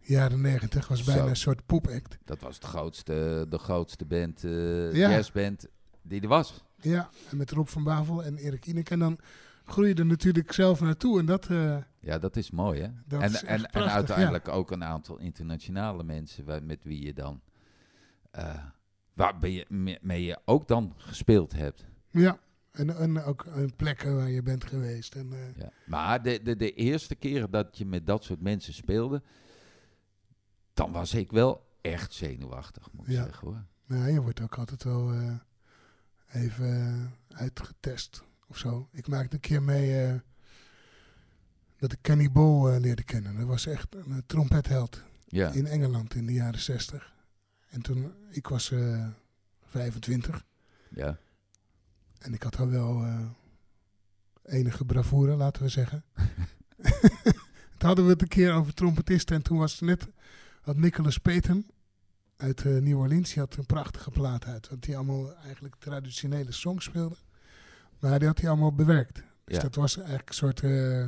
[0.00, 0.88] jaren 90.
[0.88, 1.28] Was bijna Zo.
[1.28, 2.18] een soort popact.
[2.24, 5.10] dat was de grootste, de grootste band, Ja.
[5.10, 5.66] jazzband
[6.02, 6.64] die er was.
[6.76, 8.90] Ja, en met Rob van Bavel en Erik Ineke.
[8.90, 9.18] En dan
[9.64, 11.18] groei je er natuurlijk zelf naartoe.
[11.18, 12.88] En dat, eh, Ja, dat is mooi, hè?
[13.06, 13.34] Dat en,
[13.72, 17.40] en, uiteindelijk ook een aantal internationale mensen met wie je dan...
[18.30, 18.54] eh
[19.14, 21.84] waar ben je, me- mee je ook dan gespeeld hebt.
[22.10, 22.38] ja.
[22.70, 25.14] En, en ook een plekken waar je bent geweest.
[25.14, 25.70] En, Ja.
[25.86, 29.22] Maar de, de, de eerste keren dat je met dat soort mensen speelde...
[30.80, 33.22] dan was ik wel echt zenuwachtig, moet ik Ja.
[33.24, 33.64] zeggen, hoor.
[33.86, 35.34] nou, je wordt ook altijd wel eh,
[36.42, 38.88] even eh, uitgetest of zo.
[38.92, 40.14] Ik maakte een keer mee eh,
[41.78, 43.36] dat ik Kenny Ball leerde kennen.
[43.36, 45.02] Dat was echt een trompetheld.
[45.26, 47.12] Ja, in Engeland in de jaren 60.
[47.68, 49.06] En toen, ik was eh
[49.64, 50.44] 25
[50.90, 51.18] ja.
[52.18, 53.04] en ik had al wel
[54.42, 56.04] enige bravoure, laten we zeggen.
[57.78, 60.06] toen hadden we het een keer over trompetisten en toen was het net,
[60.60, 61.66] had Nicholas Payton
[62.36, 64.68] uit eh, New Orleans, die had een prachtige plaat uit.
[64.68, 67.16] Want die allemaal eigenlijk traditionele songs speelde.
[67.98, 69.14] Maar die had hij allemaal bewerkt.
[69.44, 69.62] Dus Ja.
[69.62, 70.60] dat was eigenlijk een soort...
[70.62, 71.06] eh,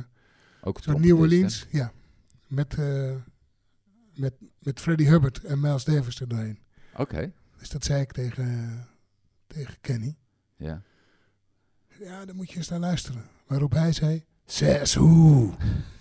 [0.61, 1.21] Ook Zo New hè?
[1.21, 1.91] Orleans, ja.
[2.47, 3.15] Met, eh,
[4.15, 6.59] met, met Freddie Hubbard en Miles Davis er doorheen.
[6.95, 8.87] Oké, Dus dat zei ik tegen,
[9.47, 10.17] tegen Kenny.
[10.55, 10.81] ja.
[11.99, 13.25] Ja, dan moet je eens naar luisteren.
[13.47, 15.53] Waarop hij zei, zes hoe.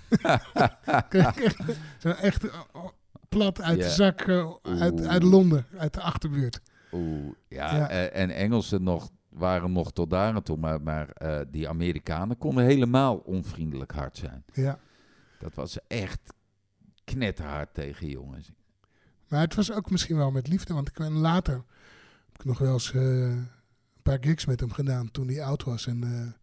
[1.08, 2.88] Echt, echt eh, oh,
[3.36, 3.84] plat uit Ja.
[3.84, 6.60] de zak, eh, uit, uit Londen, uit de achterbuurt.
[6.92, 7.88] Oeh, ja, Ja.
[7.88, 12.38] eh, en Engelsen nog, waren nog tot daar aan toe, maar, maar eh, die Amerikanen
[12.38, 14.44] konden helemaal onvriendelijk hard zijn.
[14.52, 14.78] Ja.
[15.38, 16.20] Dat was echt
[17.04, 18.50] knetterhard tegen jongens.
[19.28, 21.54] Maar het was ook misschien wel met liefde, want ik ben later
[22.26, 23.48] heb ik nog wel eens een
[24.02, 26.34] paar gigs met hem gedaan toen hij oud was en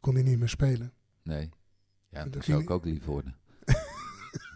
[0.00, 0.92] kon hij niet meer spelen.
[1.22, 1.48] Nee,
[2.08, 3.36] ja, Dat zou ik ook lief worden.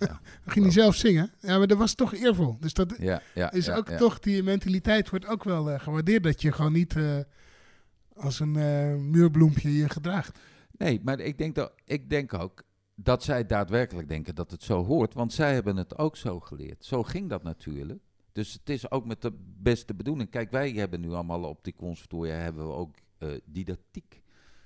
[0.45, 1.33] Dan ging hij zelf zingen.
[1.39, 2.57] Ja, maar dat was toch eervol.
[2.61, 3.97] Dus dat Ja, ja, is ja, ook ja.
[3.97, 6.23] toch, die mentaliteit wordt ook wel eh, gewaardeerd.
[6.23, 7.19] Dat je gewoon niet eh,
[8.17, 10.39] als een eh, muurbloempje je gedraagt.
[10.79, 12.63] Nee, maar ik denk, dat, ik denk ook
[12.95, 16.85] dat zij daadwerkelijk denken dat het zo hoort, want zij hebben het ook zo geleerd.
[16.85, 18.01] Zo ging dat natuurlijk.
[18.33, 19.33] Dus het is ook met de
[19.63, 20.31] beste bedoeling.
[20.31, 22.95] Kijk, wij hebben nu allemaal op die conservatoria hebben we ook
[23.45, 24.23] didactiek.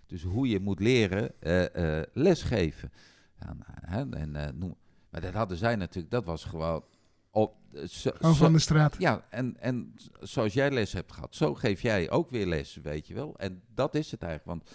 [0.07, 1.33] Dus hoe je moet leren
[2.13, 2.93] lesgeven.
[3.41, 4.77] Ja, nou, hè, en, noem,
[5.15, 6.85] maar dat hadden zij natuurlijk, dat was gewoon
[7.31, 8.97] op, eh, zo- Gewoon van de straat.
[8.99, 13.07] ja, en, en zoals jij les hebt gehad, zo geef jij ook weer les, weet
[13.07, 13.35] je wel.
[13.39, 14.71] En dat is het eigenlijk, want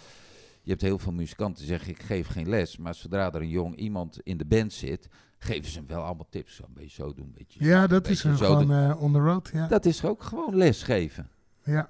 [0.62, 2.76] je hebt heel veel muzikanten die zeggen, ik geef geen les.
[2.76, 6.26] Maar zodra er een jong iemand in de band zit, geven ze hem wel allemaal
[6.30, 6.54] tips.
[6.54, 8.90] Zo een beetje zo doen, een beetje Ja, dat is beetje gewoon doen.
[8.90, 9.50] eh, on the road.
[9.52, 9.66] Ja.
[9.66, 11.30] Dat is ook gewoon lesgeven.
[11.64, 11.88] Ja.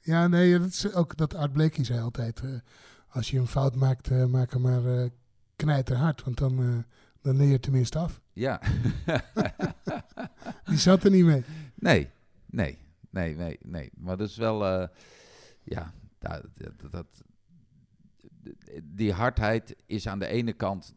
[0.00, 2.40] ja, nee, dat is ook dat Art Blakey zei altijd.
[2.40, 2.50] eh,
[3.08, 5.08] als je een fout maakt, maak hem maar eh
[5.56, 6.24] knijterhard.
[6.24, 6.84] Want dan,
[7.22, 8.20] dan leer je tenminste af.
[8.32, 8.60] Ja.
[10.64, 11.44] Die zat er niet mee.
[11.74, 12.10] nee,
[12.46, 12.78] nee,
[13.10, 13.90] nee, nee, nee.
[13.96, 14.88] Maar dat is wel, eh,
[15.62, 17.22] ja, dat, dat, dat-
[18.82, 20.94] die hardheid is aan de ene kant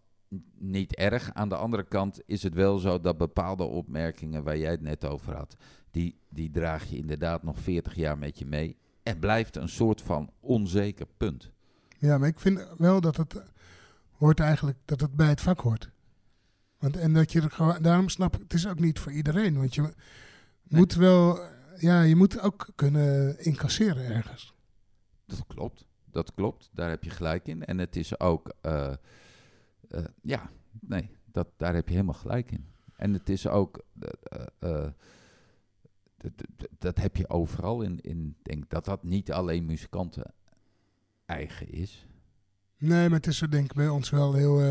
[0.58, 1.34] niet erg.
[1.34, 5.06] Aan de andere kant is het wel zo dat bepaalde opmerkingen waar jij het net
[5.06, 5.56] over had,
[5.92, 8.78] die, die draag je inderdaad nog 40 jaar met je mee.
[9.04, 11.52] En blijft een soort van onzeker punt.
[11.98, 13.42] Ja, maar ik vind wel dat het eh,
[14.12, 15.90] hoort eigenlijk dat het bij het vak hoort.
[16.82, 19.58] Want, en dat je er gewoon, daarom snap ik, het is ook niet voor iedereen.
[19.58, 19.94] Want je
[20.68, 21.40] moet wel,
[21.78, 24.54] ja, je moet ook kunnen incasseren ergens.
[25.26, 26.70] Dat klopt, dat klopt.
[26.74, 27.66] Daar heb je gelijk in.
[27.66, 28.94] En het is ook, eh,
[29.90, 32.66] eh, ja, nee, dat, daar heb je helemaal gelijk in.
[32.96, 33.84] En het is ook,
[34.60, 34.88] eh,
[36.80, 38.00] dat- heb je overal in.
[38.02, 40.34] in denk dat dat niet alleen muzikanten
[41.26, 42.08] eigen is.
[42.78, 44.62] Nee, maar het is er denk ik bij ons wel heel,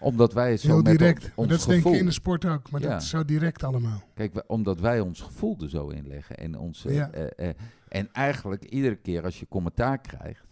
[0.00, 1.22] Omdat wij zo heel met direct.
[1.24, 2.88] on- Maar ons dat is denk gevoel, ik in de sport ook, maar Ja.
[2.88, 4.02] dat is zo direct allemaal.
[4.14, 6.36] Kijk, omdat wij ons gevoel er zo in leggen.
[6.36, 7.54] En ons, eh, eh, eh,
[7.88, 10.46] En eigenlijk iedere keer als je commentaar krijgt,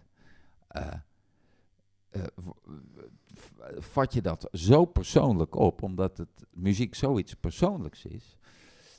[3.78, 8.38] vat je dat zo persoonlijk op, omdat het muziek zoiets persoonlijks is.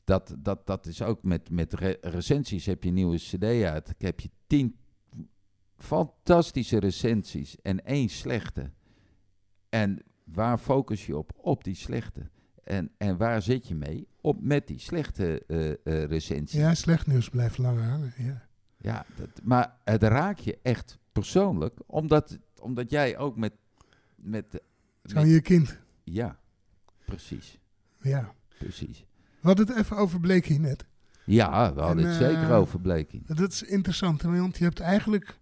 [0.03, 2.65] Dat, dat, dat is ook met, met re- recensies.
[2.65, 4.77] Heb je een nieuwe CD uit, heb je tien
[5.77, 8.71] fantastische recensies en één slechte.
[9.69, 11.31] En waar focus je op?
[11.35, 12.29] Op die slechte.
[12.63, 14.07] En, en waar zit je mee?
[14.21, 16.59] Op met die slechte eh eh recensie.
[16.59, 18.13] Ja, slecht nieuws blijft lang hangen.
[18.17, 18.45] Ja.
[18.77, 23.53] Ja, dat, maar het raakt je echt persoonlijk, omdat, omdat jij ook met.
[24.15, 24.61] met,
[25.03, 25.77] Zo met- je kind.
[26.03, 26.39] ja,
[27.05, 27.59] precies.
[28.01, 28.33] Ja.
[28.57, 29.05] Precies.
[29.41, 30.85] We hadden het even over Blakey net.
[31.25, 33.25] Ja, we hadden En, het eh, zeker over Bleking.
[33.27, 35.39] Dat is interessant, want je hebt eigenlijk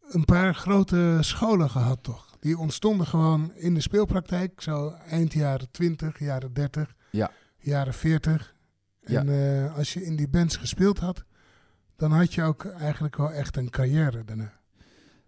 [0.00, 2.27] een paar grote scholen gehad, toch?
[2.40, 7.30] Die ontstonden gewoon in de speelpraktijk, zo eind jaren 20, jaren 30, Ja.
[7.58, 8.56] jaren 40.
[9.02, 11.24] En eh, als je in die bands gespeeld had,
[11.96, 14.52] dan had je ook eigenlijk wel echt een carrière daarna.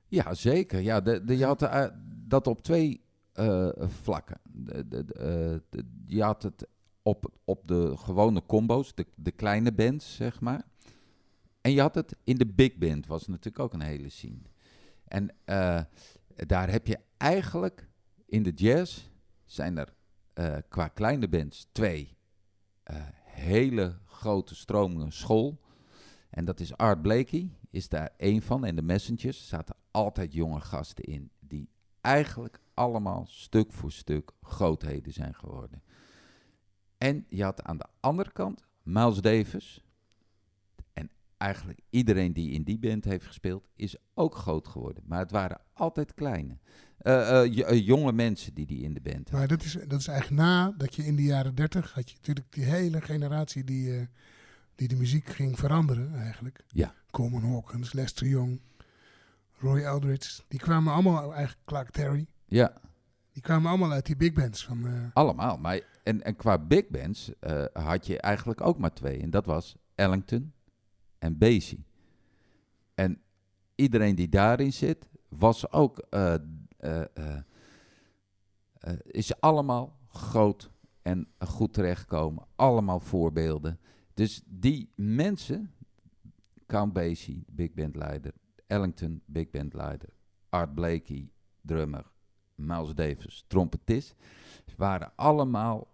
[0.07, 0.81] Ja, zeker.
[0.81, 1.87] Ja, de, de, je had eh,
[2.27, 3.69] dat op twee eh,
[4.03, 4.41] vlakken.
[4.89, 5.63] De,
[6.07, 6.67] je had het
[7.03, 10.63] op, op de gewone combo's, de, de kleine bands, zeg maar.
[11.61, 14.43] En je had het in de big band, was natuurlijk ook een hele scene.
[15.05, 15.35] En
[16.47, 17.89] daar heb je eigenlijk
[18.27, 19.09] in de jazz
[19.45, 19.95] zijn er
[20.33, 22.17] eh, qua kleine bands twee
[22.83, 25.61] eh, hele grote stromingen school.
[26.31, 28.65] En dat is Art Blakey, is daar één van.
[28.65, 31.69] En de Messengers zaten altijd jonge gasten in, die
[32.01, 35.83] eigenlijk allemaal stuk voor stuk grootheden zijn geworden.
[36.99, 39.85] En je had aan de andere kant Miles Davis.
[41.41, 45.03] En eigenlijk iedereen die in die band heeft gespeeld, is ook groot geworden.
[45.07, 46.59] Maar het waren altijd kleine.
[46.99, 49.39] eh, eh, eh, jonge mensen die die in de band hadden.
[49.39, 52.17] Maar dat is, dat is eigenlijk na dat je in de jaren 30 had je
[52.17, 54.09] natuurlijk die hele generatie die,
[54.75, 56.65] die de muziek ging veranderen eigenlijk.
[56.69, 56.95] Ja.
[57.11, 58.61] Coleman Hawkins, Lester Young,
[59.59, 60.43] Roy Eldridge.
[60.49, 62.73] Die kwamen allemaal, eigenlijk Clark Terry, Ja,
[63.33, 65.11] die kwamen allemaal uit die big bands van...
[65.13, 65.57] allemaal.
[65.59, 67.31] Maar, en, en qua big bands
[67.73, 69.21] had je eigenlijk ook maar twee.
[69.21, 70.53] En dat was Ellington
[71.21, 71.85] en Basie.
[72.95, 73.23] En
[73.75, 76.35] iedereen die daarin zit, was ook, eh,
[76.77, 77.03] eh,
[78.73, 80.71] eh, is allemaal groot
[81.03, 82.47] en goed terechtgekomen.
[82.57, 83.79] Allemaal voorbeelden.
[84.15, 85.73] Dus die mensen,
[86.67, 88.33] Count Basie, big band leider,
[88.67, 90.09] Ellington, big band leider,
[90.49, 91.31] Art Blakey,
[91.61, 92.11] drummer,
[92.55, 94.15] Miles Davis, trompetist,
[94.77, 95.89] waren allemaal,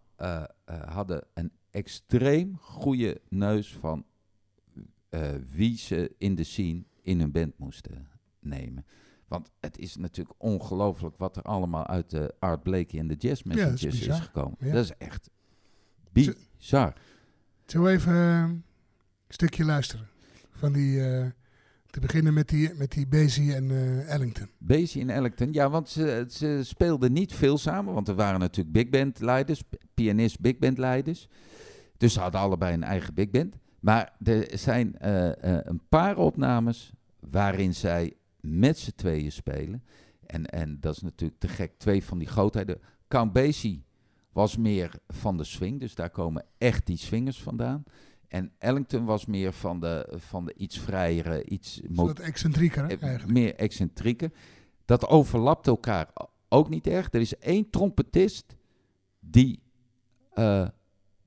[0.66, 4.04] hadden een extreem goede neus van
[5.16, 8.08] eh, wie ze in de scene in hun band moesten
[8.40, 8.84] nemen.
[9.28, 13.42] Want het is natuurlijk ongelooflijk wat er allemaal uit de Art Blakey en de Jazz
[13.44, 14.56] Ja, dat is gekomen.
[14.60, 14.72] Ja.
[14.72, 15.30] Dat is echt
[16.12, 16.92] bizar.
[17.66, 18.64] Zullen we even eh, een
[19.28, 20.08] stukje luisteren?
[20.50, 21.26] Van die, eh,
[21.90, 23.70] te beginnen met die, met die Basie en
[24.06, 24.48] Ellington.
[24.58, 28.72] Basie en Ellington, ja, want ze, ze speelden niet veel samen, want er waren natuurlijk
[28.72, 29.62] big band leiders,
[29.94, 31.28] pianist, big band leiders.
[31.96, 33.56] Dus ze hadden allebei een eigen big band.
[33.86, 39.84] Maar er zijn eh, eh, een paar opnames waarin zij met z'n tweeën spelen.
[40.26, 42.80] En, en dat is natuurlijk te gek, twee van die grootheden.
[43.08, 43.84] Count Basie
[44.32, 47.82] was meer van de swing, dus daar komen echt die swingers vandaan.
[48.28, 53.02] En Ellington was meer van de, van de iets vrijere, iets Wat excentrieker hè, eh,
[53.02, 53.32] eigenlijk.
[53.32, 54.32] meer excentrieke.
[54.84, 56.08] Dat overlapt elkaar
[56.48, 57.08] ook niet erg.
[57.12, 58.56] Er is één trompetist
[59.20, 59.62] die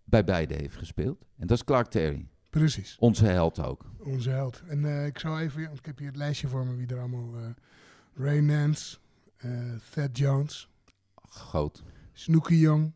[0.03, 1.25] bij beide heeft gespeeld.
[1.37, 2.27] En dat is Clark Terry.
[2.49, 3.85] Precies, Onze held ook.
[3.99, 4.61] onze held.
[4.67, 6.99] En eh, ik zou even, want ik heb hier het lijstje voor me wie er
[6.99, 7.37] allemaal...
[7.37, 7.49] eh,
[8.13, 8.97] Ray Nance,
[9.37, 9.51] eh,
[9.91, 10.69] Thad Jones,
[11.29, 11.83] Groot.
[12.13, 12.93] Snooky Young,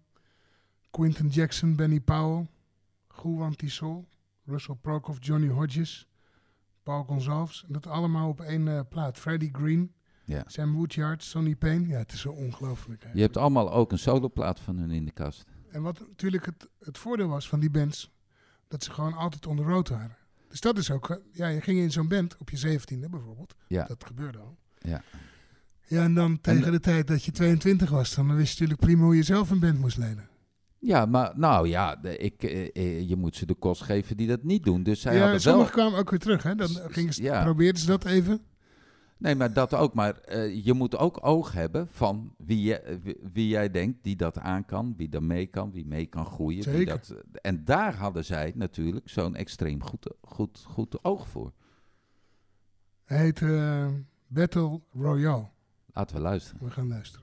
[0.92, 2.48] Quinton Jackson, Benny Powell,
[3.24, 4.06] Juan Tisol,
[4.46, 6.08] Russell Prokop, Johnny Hodges,
[6.84, 7.64] Paul Gonzalves.
[7.68, 9.18] En dat allemaal op één plaat.
[9.20, 9.94] Freddie Green,
[10.26, 10.44] Ja.
[10.48, 11.88] Sam Woodyard, Sonny Payne.
[11.88, 13.08] Ja, het is zo ongelooflijk.
[13.14, 15.46] Je hebt allemaal ook een soloplaat van hun in de kast.
[15.72, 18.12] En wat natuurlijk het, het voordeel was van die bands,
[18.74, 20.18] dat ze gewoon altijd on the road waren.
[20.50, 23.56] Dus dat is ook, eh, ja, je ging in zo'n band op je zeventiende bijvoorbeeld.
[23.68, 23.84] Ja.
[23.84, 24.58] Dat gebeurde al.
[24.78, 25.02] Ja.
[25.88, 29.04] Ja, en dan tegen de tijd dat je 22 was, dan wist je natuurlijk prima
[29.04, 30.28] hoe je zelf een band moest lenen.
[30.80, 34.44] Ja, maar nou ja, ik, eh, eh, je moet ze de kost geven die dat
[34.44, 34.84] niet doen.
[34.84, 35.66] Dus zij ja, hadden wel...
[35.66, 36.56] kwamen ook weer terug, hè.
[36.56, 37.44] Dan gingen ze, ja.
[37.44, 38.42] probeerden ze dat even.
[39.24, 39.94] Nee, maar dat ook.
[39.94, 44.04] Maar eh, je moet ook oog hebben van wie, je, eh, wie, wie jij denkt
[44.04, 46.72] die dat aan kan, wie er mee kan, wie mee kan groeien.
[46.72, 51.54] Wie dat, eh, en daar hadden zij natuurlijk zo'n extreem goed, goed, goed oog voor.
[53.04, 53.40] Hij heet
[54.28, 55.50] Battle Royale.
[55.94, 56.66] Laten we luisteren.
[56.66, 57.23] We gaan luisteren.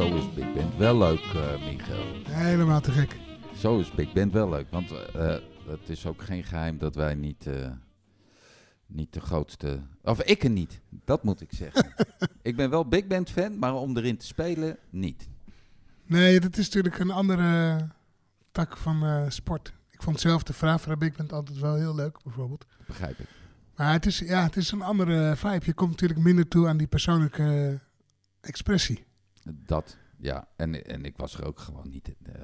[0.00, 2.04] Zo is Big Band wel leuk, uh, Michael.
[2.28, 3.16] Helemaal te gek.
[3.56, 4.70] Zo is Big Band wel leuk.
[4.70, 4.98] Want uh,
[5.66, 7.70] het is ook geen geheim dat wij niet, uh,
[8.86, 9.80] niet de grootste...
[10.02, 11.94] Of ik er niet, dat moet ik zeggen.
[12.42, 15.28] ik ben wel Big Band fan, maar om erin te spelen, niet.
[16.06, 17.78] Nee, dat is natuurlijk een andere
[18.52, 19.72] tak van sport.
[19.90, 22.66] Ik vond zelf de Fravra Big Band altijd wel heel leuk, bijvoorbeeld.
[22.86, 23.28] Begrijp ik.
[23.76, 25.64] Maar het is, ja, het is een andere vibe.
[25.64, 27.80] Je komt natuurlijk minder toe aan die persoonlijke
[28.40, 29.08] expressie.
[29.44, 30.48] Dat, ja.
[30.56, 32.34] En, en ik was er ook gewoon niet, uh,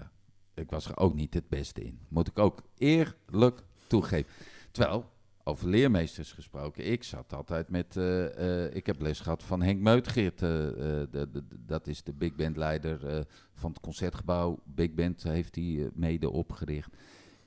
[0.54, 2.00] ik was er ook niet het beste in.
[2.08, 4.32] Moet ik ook eerlijk toegeven.
[4.70, 5.10] Terwijl,
[5.44, 9.80] over leermeesters gesproken, ik zat altijd met, uh, uh, ik heb les gehad van Henk
[9.80, 10.38] Meutgeert.
[10.38, 14.58] De, de, dat is de big band leider van het Concertgebouw.
[14.64, 16.96] Big band heeft hij mede opgericht.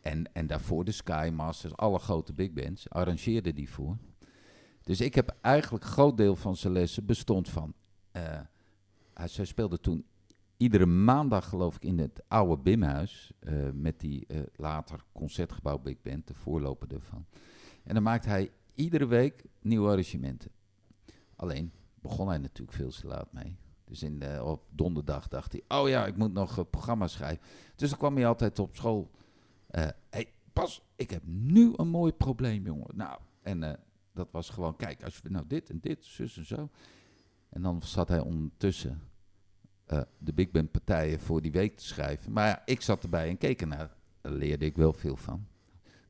[0.02, 3.98] En, en daarvoor de Skymasters, alle grote big bands, arrangeerde die voor.
[4.84, 7.74] Dus ik heb eigenlijk een groot deel van zijn lessen bestond van
[9.27, 10.05] zij speelde toen
[10.60, 13.32] iedere maandag, geloof ik, in het oude Bimhuis.
[13.39, 17.25] Uh, met die uh, later concertgebouw Big Band, de voorloper ervan.
[17.84, 20.51] En dan maakte hij iedere week nieuwe arrangementen.
[21.36, 23.58] Alleen begon hij natuurlijk veel te laat mee.
[23.86, 27.45] Dus in de, op donderdag dacht hij: Oh ja, ik moet nog uh, programma's schrijven.
[27.75, 29.12] Dus dan kwam hij altijd op school.
[30.10, 32.95] hey, pas, ik heb nu een mooi probleem, jongen.
[32.95, 33.79] Nou, en
[34.13, 36.69] dat was gewoon: Kijk, als we nou dit en dit, zus en zo.
[37.49, 39.09] En dan zat hij ondertussen
[39.93, 42.32] uh, de big band partijen voor die week te schrijven.
[42.32, 43.95] Maar ja, ik zat erbij en keek ernaar.
[44.21, 45.47] Daar leerde ik wel veel van.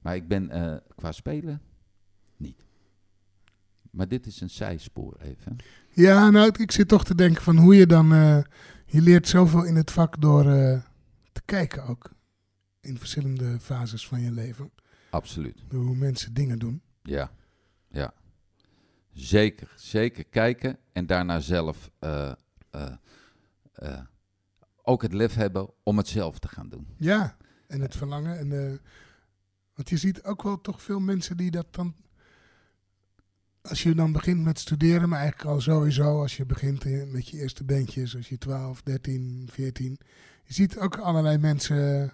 [0.01, 1.61] Maar ik ben uh, qua spelen
[2.37, 2.65] niet.
[3.91, 5.55] Maar dit is een zijspoor even.
[5.89, 8.13] Ja, nou, ik zit toch te denken van hoe je dan...
[8.13, 8.39] Uh,
[8.85, 10.43] je leert zoveel in het vak door
[11.31, 12.11] te kijken ook.
[12.79, 14.71] In verschillende fases van je leven.
[15.09, 15.63] Absoluut.
[15.67, 16.81] Door hoe mensen dingen doen.
[17.01, 17.31] Ja,
[17.91, 18.13] ja.
[19.11, 21.91] Zeker, zeker kijken en daarna zelf
[23.83, 23.99] uh,
[24.83, 26.87] ook het lef hebben om het zelf te gaan doen.
[26.97, 28.37] Ja, en het verlangen.
[28.37, 28.79] En,
[29.73, 31.95] want je ziet ook wel toch veel mensen die dat dan.
[33.61, 37.37] Als je dan begint met studeren, maar eigenlijk al sowieso als je begint met je
[37.37, 39.99] eerste bandjes, als je 12, 13, 14.
[40.43, 42.13] Je ziet ook allerlei mensen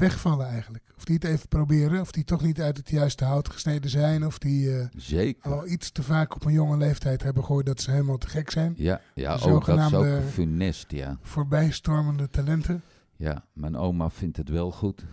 [0.00, 0.84] wegvallen eigenlijk.
[0.96, 4.26] Of die het even proberen, of die toch niet uit het juiste hout gesneden zijn,
[4.26, 5.52] of die uh, Zeker.
[5.52, 8.50] al iets te vaak op een jonge leeftijd hebben gehoord dat ze helemaal te gek
[8.50, 8.74] zijn.
[8.76, 11.18] Ja, ja ook dat is ook funest, ja.
[11.22, 12.82] Voorbijstormende talenten.
[13.16, 15.04] Ja, mijn oma vindt het wel goed.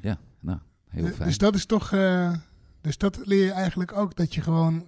[0.00, 1.28] Ja, nou, heel fijn.
[1.28, 2.36] Dus dat is toch, uh,
[2.80, 4.86] dus dat leer je eigenlijk ook, dat je gewoon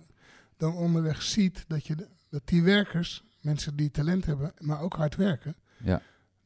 [0.56, 5.16] dan onderweg ziet dat, je, dat die werkers, mensen die talent hebben, maar ook hard
[5.16, 6.02] werken, ja.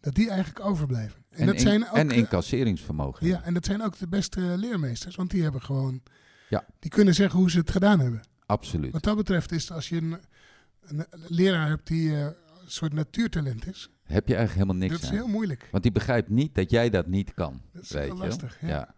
[0.07, 1.25] Dat die eigenlijk overblijven.
[1.31, 3.27] En, en, dat zijn ook, en incasseringsvermogen.
[3.27, 6.03] Ja, en dat zijn ook de beste leermeesters, want die hebben gewoon,
[6.49, 6.67] ja.
[6.79, 8.21] die kunnen zeggen hoe ze het gedaan hebben.
[8.47, 8.93] Absoluut.
[8.93, 10.19] Wat dat betreft is als je een,
[10.81, 12.35] een leraar hebt die uh, een
[12.67, 13.91] soort natuurtalent is.
[14.03, 15.69] Heb je eigenlijk helemaal niks Dat is heel moeilijk.
[15.71, 17.61] Want die begrijpt niet dat jij dat niet kan.
[17.73, 18.27] Dat is weet heel je?
[18.27, 18.69] lastig, ja.
[18.69, 18.95] ja.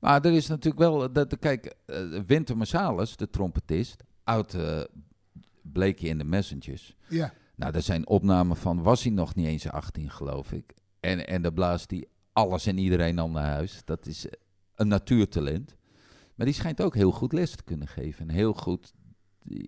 [0.00, 4.80] Maar er is natuurlijk wel, dat, kijk, uh, Winter Marsalis, de trompetist, oud uh,
[5.62, 6.96] bleek je in de Messengers.
[7.08, 7.32] Ja.
[7.58, 10.74] Nou, daar zijn opnamen van, was hij nog niet eens 18 geloof ik.
[11.00, 13.80] En, en dan blaast hij alles en iedereen al naar huis.
[13.84, 14.26] Dat is
[14.74, 15.76] een natuurtalent.
[16.34, 18.28] Maar die schijnt ook heel goed les te kunnen geven.
[18.28, 18.92] En heel goed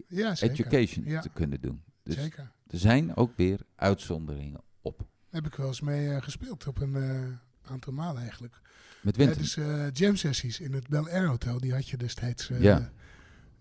[0.07, 1.21] ja, education ja.
[1.21, 1.83] te kunnen doen.
[2.03, 2.53] Dus zeker.
[2.67, 5.07] er zijn ook weer uitzonderingen op.
[5.29, 8.61] Heb ik wel eens mee uh, gespeeld op een uh, aantal malen eigenlijk.
[9.03, 9.39] Met winter?
[9.39, 11.61] dus uh, jam sessies in het Bel Air Hotel.
[11.61, 12.93] Die had je destijds ja.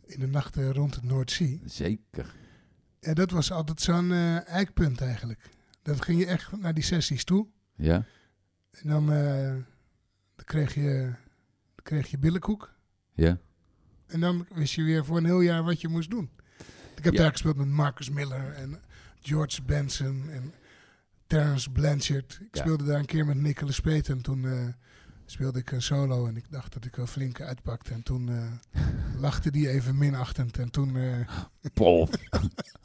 [0.05, 1.61] in de nachten rond het Noordzee.
[1.65, 2.36] Zeker.
[2.99, 4.11] En dat was altijd zo'n
[4.45, 5.49] eikpunt eigenlijk.
[5.81, 7.47] Dan ging je echt naar die sessies toe.
[7.75, 8.05] Ja.
[8.71, 9.47] En dan, uh,
[10.35, 11.01] dan, kreeg, je,
[11.75, 12.73] dan kreeg je billenkoek.
[13.13, 13.37] Ja.
[14.07, 16.29] En dan wist je weer voor een heel jaar wat je moest doen.
[16.95, 17.19] Ik heb Ja.
[17.21, 18.81] daar gespeeld met Marcus Miller en
[19.21, 20.53] George Benson en
[21.27, 22.39] Terence Blanchard.
[22.41, 22.61] Ik Ja.
[22.61, 24.67] speelde daar een keer met Nicholas Pate en toen eh,
[25.25, 27.93] speelde ik een solo en ik dacht dat ik wel flink uitpakte.
[27.93, 28.81] En toen eh,
[29.25, 31.29] lachte die even minachtend en toen eh
[31.73, 32.09] Pof.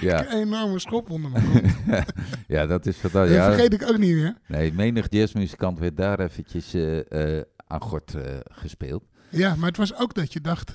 [0.00, 0.20] ja.
[0.32, 1.72] een enorme schop onder mijn kont.
[2.46, 3.12] ja, dat is wat.
[3.12, 4.36] Dat vergeet ik ook niet meer.
[4.46, 9.04] nee, menig jazzmuzikant werd daar eventjes eh, aan gort eh, gespeeld.
[9.28, 10.72] Ja, maar het was ook dat je dacht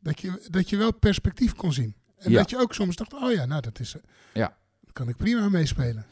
[0.00, 1.94] dat, je, dat je wel perspectief kon zien.
[2.16, 2.38] En Ja.
[2.38, 3.96] dat je ook soms dacht, oh ja, nou dat is...
[4.32, 4.56] Ja.
[4.80, 6.04] daar kan ik prima meespelen.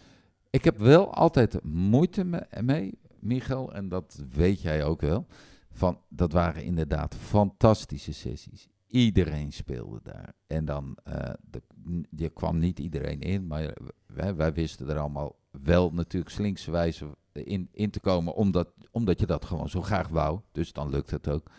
[0.51, 5.27] Ik heb wel altijd moeite me- mee, Michael, en dat weet jij ook wel.
[5.73, 8.69] Van, dat waren inderdaad fantastische sessies.
[8.95, 10.35] Iedereen speelde daar.
[10.47, 11.63] En dan, eh de,
[12.11, 13.77] je kwam niet iedereen in, maar
[14.07, 19.21] wij, wij wisten er allemaal wel natuurlijk slinkse wijze in, in te komen, omdat, omdat
[19.21, 20.41] je dat gewoon zo graag wou.
[20.53, 21.51] Dus dan lukt het ook.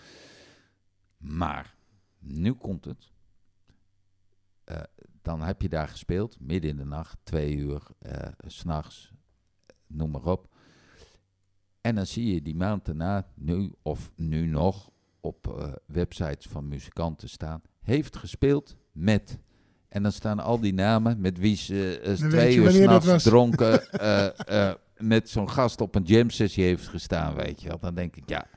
[1.18, 1.76] Maar,
[2.20, 3.12] nu komt het.
[4.64, 4.82] Eh,
[5.22, 9.14] dan heb je daar gespeeld, midden in de nacht, twee uur, eh, s s'nachts,
[9.88, 10.56] noem maar op.
[11.82, 14.94] En dan zie je die maand daarna, nu of nu nog,
[15.26, 19.40] op eh, websites van muzikanten staan, heeft gespeeld met.
[19.88, 24.70] En dan staan al die namen met wie ze weet twee uur s'nachts dronken eh,
[24.70, 27.80] eh, met zo'n gast op een jam sessie heeft gestaan, weet je wel.
[27.80, 28.48] Dan denk ik, ja,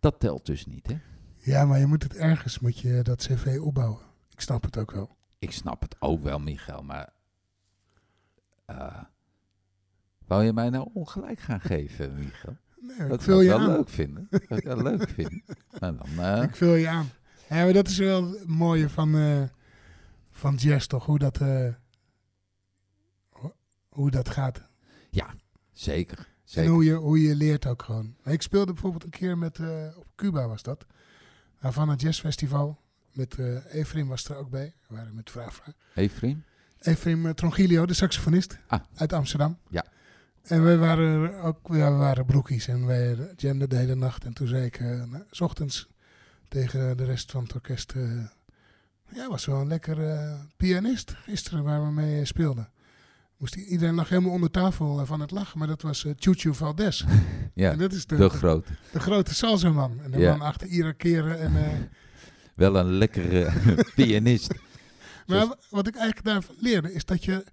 [0.00, 0.96] dat telt dus niet, hè.
[1.36, 4.00] Ja, maar je moet het ergens, moet je dat cv opbouwen.
[4.30, 5.16] Ik snap het ook wel.
[5.38, 7.12] Ik snap het ook wel, Michael, maar...
[10.26, 12.56] wou je mij nou ongelijk gaan geven, Michael?
[12.86, 13.66] Nee, Dat ik vul je wel aan.
[13.70, 14.26] leuk vinden.
[14.30, 15.42] Dat ik wel leuk vinden.
[15.80, 17.08] Maar dan, eh, Ik vul je aan.
[17.48, 19.42] Ja, maar dat is wel het mooie van, eh,
[20.30, 21.04] van jazz, toch?
[21.06, 21.68] Hoe dat, eh,
[23.30, 23.54] ho-
[23.88, 24.62] hoe dat gaat.
[25.72, 28.14] zeker, En hoe je, hoe je leert ook gewoon.
[28.24, 29.58] Ik speelde bijvoorbeeld een keer met,
[29.96, 30.86] op Cuba was dat.
[31.56, 32.80] Havana Jazz Festival.
[33.12, 33.38] Met
[33.70, 34.74] Efrim was er ook bij.
[34.88, 35.30] We waren met
[35.94, 36.44] vriend?
[36.78, 38.80] Efrim uh, Trongilio, de saxofonist Ah.
[38.94, 39.58] uit Amsterdam.
[39.70, 39.84] Ja.
[40.44, 44.24] En wij waren ook, ja, we waren broekies en wij jamden de hele nacht.
[44.24, 45.88] En toen zei ik, eh, nou, s ochtends
[46.48, 48.02] tegen de rest van het orkest, eh,
[49.14, 52.68] ja, was wel een lekker eh, pianist gisteren waar we mee speelden.
[53.36, 57.04] Moest iedereen lag helemaal onder tafel van het lachen, maar dat was Chuchu Valdez.
[57.54, 58.72] Ja, en dat is de, de de, grote.
[58.94, 60.00] grote salsa-man.
[60.02, 60.36] En de Ja.
[60.36, 61.38] man achter Ira Keren.
[61.40, 61.52] En,
[62.54, 63.52] Wel een lekkere
[63.94, 64.48] pianist.
[65.26, 67.44] Maar Zoals- wat ik eigenlijk daarvan leerde is dat je,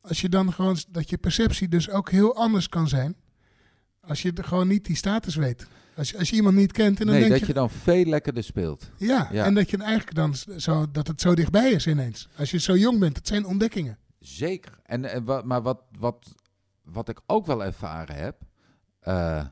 [0.00, 3.16] als je dan gewoon, dat je perceptie dus ook heel anders kan zijn.
[4.00, 5.66] Als je gewoon niet die status weet.
[5.96, 7.70] Als je, als je iemand niet kent en dan Nee, denk dat je, je dan
[7.70, 8.90] veel lekkerder speelt.
[8.96, 9.44] ja, Ja.
[9.44, 12.28] en dat je eigenlijk dan zo, dat het zo dichtbij is ineens.
[12.36, 13.98] Als je zo jong bent, het zijn ontdekkingen.
[14.18, 14.78] Zeker.
[14.82, 16.34] En, en maar wat, wat,
[16.82, 18.42] wat ik ook wel ervaren heb,
[19.00, 19.44] eh,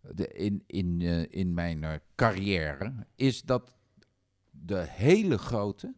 [0.00, 3.76] de, in, in, eh, in mijn eh, carrière, is dat
[4.50, 5.94] de hele grote,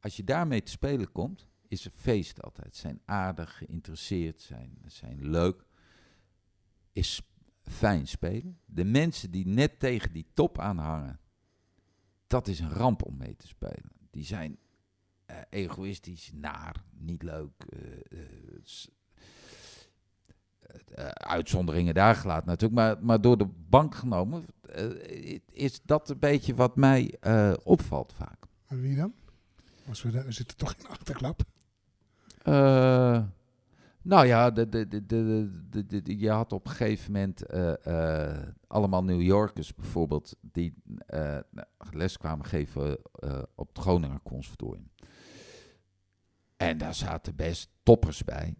[0.00, 2.76] als je daarmee te spelen komt, is een feest altijd.
[2.76, 5.64] Zijn aardig, geïnteresseerd, zijn, zijn leuk,
[6.92, 7.22] is
[7.62, 8.58] fijn spelen.
[8.64, 11.20] De mensen die net tegen die top aanhangen,
[12.26, 13.90] dat is een ramp om mee te spelen.
[14.10, 14.58] Die zijn
[15.26, 17.64] eh, egoïstisch, naar, niet leuk.
[17.64, 18.20] eh,
[20.94, 24.46] eh, uitzonderingen daar gelaten natuurlijk, maar, maar door de bank genomen
[25.52, 27.18] is dat een beetje wat mij
[27.62, 28.46] opvalt vaak.
[28.66, 29.14] Wie dan?
[29.88, 31.42] Als we, we zitten toch in de achterklap.
[32.48, 33.22] Eh,
[34.02, 35.06] nou ja, de, de,
[35.86, 37.86] de, je had op een gegeven moment eh,
[38.26, 40.74] eh, allemaal New Yorkers bijvoorbeeld die
[41.90, 42.98] les kwamen geven
[43.54, 44.90] op het Groninger Conservatorium.
[46.56, 48.54] En daar zaten best toppers bij,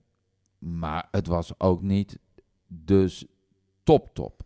[0.58, 2.18] maar het was ook niet
[2.66, 3.26] dus
[3.82, 4.42] top top.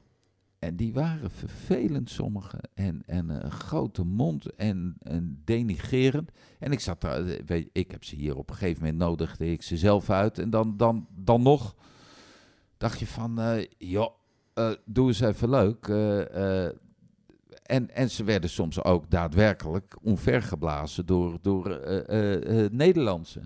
[0.63, 6.31] En die waren vervelend sommigen en, en een grote mond en, en denigerend.
[6.59, 9.63] En ik zat daar, eh, ik heb ze hier op een gegeven moment nodigde ik
[9.63, 10.39] ze zelf uit.
[10.39, 11.75] En dan, dan, dan nog
[12.77, 14.15] dacht je van, eh joh,
[14.55, 15.89] eh, doe eens even leuk.
[17.63, 21.81] en, en ze werden soms ook daadwerkelijk omvergeblazen door, door
[22.71, 23.41] Nederlandse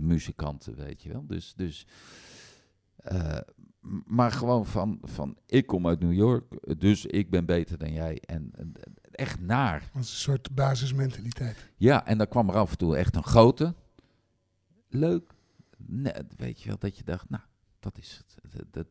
[0.00, 1.26] muzikanten, weet je wel.
[1.26, 1.86] Dus, dus
[4.06, 8.18] maar gewoon van, van, ik kom uit New York, dus ik ben beter dan jij.
[8.26, 8.72] En, en
[9.10, 9.80] echt naar.
[9.92, 11.70] Dat is een soort basismentaliteit.
[11.76, 13.74] Ja, en dan kwam er af en toe echt een grote.
[14.88, 15.30] Leuk.
[15.76, 17.42] Nee, weet je wel, dat je dacht, nou,
[17.80, 18.64] dat is het.
[18.70, 18.86] Dat-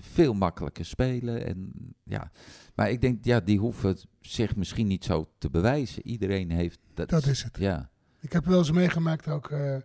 [0.00, 1.46] veel makkelijker spelen.
[1.46, 1.72] En,
[2.04, 2.30] ja.
[2.74, 6.06] Maar ik denk, ja, die hoeven zich misschien niet zo te bewijzen.
[6.06, 6.78] Iedereen heeft...
[6.94, 7.56] Dat, Dat is het.
[7.58, 9.76] Ja, Ik heb wel eens meegemaakt ook, eh,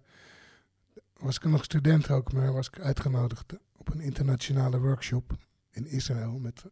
[1.17, 3.53] was ik nog student ook, maar was ik uitgenodigd
[3.87, 5.37] op een internationale workshop
[5.71, 6.65] in Israël met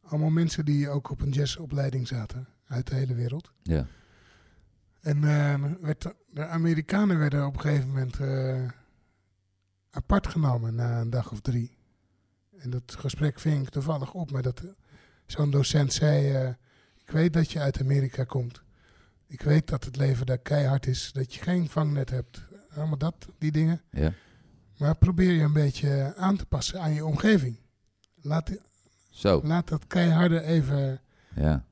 [0.00, 3.52] allemaal mensen die ook op een jazzopleiding zaten uit de hele wereld.
[3.62, 3.86] ja.
[5.00, 8.62] En eh, werd de, Amerikanen werden op een gegeven moment eh,
[9.90, 11.76] apart genomen na een dag of drie.
[12.58, 14.62] En dat gesprek ving ik toevallig op, maar dat
[15.26, 16.48] zo'n docent zei, eh,
[16.94, 18.62] ik weet dat je uit Amerika komt.
[19.26, 22.46] Ik weet dat het leven daar keihard is, dat je geen vangnet hebt.
[22.68, 23.82] Allemaal dat, die dingen.
[23.90, 24.12] ja.
[24.78, 27.56] Maar probeer je een beetje aan te passen aan je omgeving.
[28.22, 28.50] Laat,
[29.10, 31.00] Zo, laat dat keiharde even...
[31.34, 31.64] ja.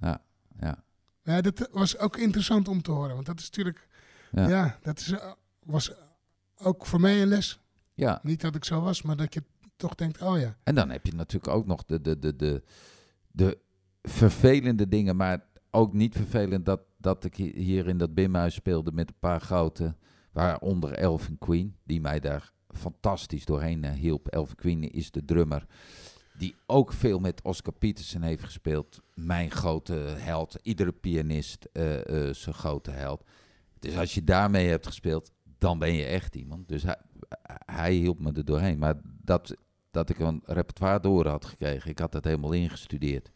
[0.00, 0.22] Ja,
[0.60, 0.82] ja.
[1.22, 3.88] Ja, dat was ook interessant om te horen, want dat is natuurlijk...
[4.32, 4.78] Ja, Ja.
[4.82, 5.92] dat is, eh, was
[6.58, 7.60] ook voor mij een les.
[7.94, 9.42] Ja, Niet dat ik zo was, maar dat je
[9.76, 10.56] toch denkt, oh ja.
[10.62, 12.62] En dan heb je natuurlijk ook nog de, de, de, de,
[13.30, 13.58] de
[14.02, 18.92] vervelende dingen, maar ook niet vervelend dat, dat ik hi- hier in dat bimhuis speelde
[18.92, 19.94] met een paar grote,
[20.32, 24.28] waaronder Elvin Queen, die mij daar fantastisch doorheen eh, hielp.
[24.28, 25.66] Elvin Queen is de drummer
[26.38, 29.00] Die ook veel met Oscar Peterson heeft gespeeld.
[29.14, 30.58] Mijn grote held.
[30.62, 33.24] Iedere pianist eh, eh, zijn grote held.
[33.78, 36.68] Dus als je daarmee hebt gespeeld, dan ben je echt iemand.
[36.68, 36.96] Dus hij,
[37.66, 38.78] hij hielp me er doorheen.
[38.78, 39.56] Maar dat,
[39.90, 43.30] dat ik een repertoire door had gekregen, ik had dat helemaal ingestudeerd.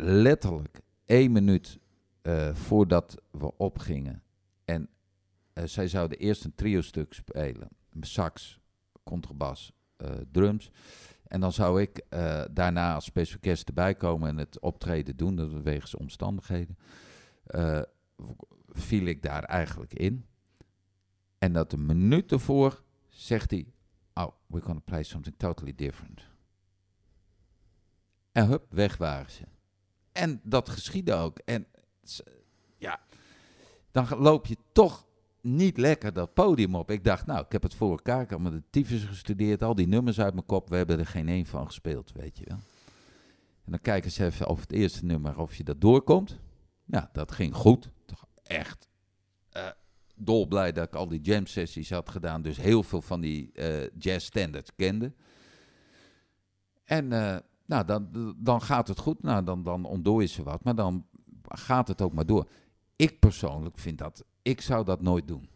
[0.00, 1.78] Letterlijk één minuut
[2.52, 4.22] voordat we opgingen.
[5.52, 7.68] Eh, zij zouden eerst een trio-stuk spelen.
[8.00, 8.60] Sax,
[9.04, 10.70] contrabas, eh, drums.
[11.26, 15.36] En dan zou ik eh, daarna als special guest erbij komen en het optreden doen.
[15.36, 16.78] Dat wegens omstandigheden.
[18.68, 20.26] Viel ik daar eigenlijk in.
[21.38, 23.66] En dat een minuut ervoor zegt hij...
[24.14, 26.22] Oh, we're gonna play something totally different.
[28.32, 29.44] En hup, weg waren ze.
[30.12, 31.38] En dat geschiedde ook.
[31.38, 31.66] En
[32.78, 33.00] ja,
[33.90, 35.06] dan loop je toch
[35.42, 36.90] niet lekker dat podium op.
[36.90, 38.22] Ik dacht, nou, ik heb het voor elkaar.
[38.22, 40.68] Ik had met de tyfus gestudeerd, al die nummers uit mijn kop.
[40.68, 42.58] We hebben er geen één van gespeeld, weet je wel.
[43.64, 46.38] En dan kijken ze even over het eerste nummer, of je dat doorkomt.
[46.84, 47.90] Ja, dat ging goed.
[48.42, 48.88] Echt
[49.50, 49.68] eh,
[50.14, 52.42] dolblij dat ik al die jam sessies had gedaan.
[52.42, 55.12] Dus heel veel van die eh, jazz standards kende.
[56.84, 57.36] En eh,
[57.66, 59.22] nou, dan, dan gaat het goed.
[59.22, 60.64] Nou, dan, dan ontdooien ze wat.
[60.64, 61.06] Maar dan
[61.48, 62.48] gaat het ook maar door.
[62.96, 64.24] Ik persoonlijk vind dat...
[64.50, 65.48] Ik zou dat nooit doen.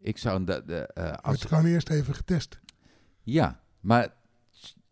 [0.00, 0.44] Ik zou...
[0.44, 2.60] De, de, eh, Wordt als, gewoon eerst even getest.
[3.22, 4.08] ja, maar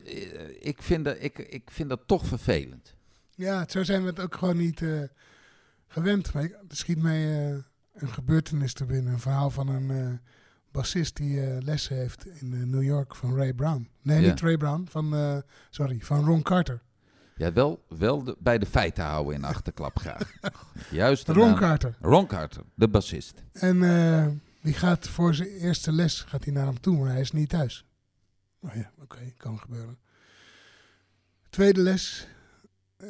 [0.05, 2.95] eh, ik vind, dat, ik, ik vind dat toch vervelend.
[3.35, 5.03] Ja, zo zijn we het ook gewoon niet eh,
[5.87, 6.33] gewend.
[6.33, 7.22] Maar ik- er schiet mij
[7.95, 9.12] een gebeurtenis te binnen.
[9.12, 10.20] Een verhaal van een
[10.70, 13.89] bassist die lessen heeft in New York van Ray Brown.
[14.03, 14.29] Nee, Ja.
[14.31, 14.87] niet Ray Brown.
[14.91, 16.83] Van, sorry, van Ron Carter.
[17.39, 20.32] Ja, wel, wel de- bij de feiten houden in achterklap graag.
[20.91, 21.26] Juist.
[21.26, 21.55] de Ron.
[21.55, 21.97] Carter.
[22.01, 23.43] Ron Carter, de bassist.
[23.53, 24.26] En eh,
[24.62, 27.49] die gaat voor zijn eerste les gaat hij naar hem toe, maar hij is niet
[27.49, 27.84] thuis.
[28.61, 29.99] Nou ja, oké, kan gebeuren.
[31.51, 32.26] Tweede les.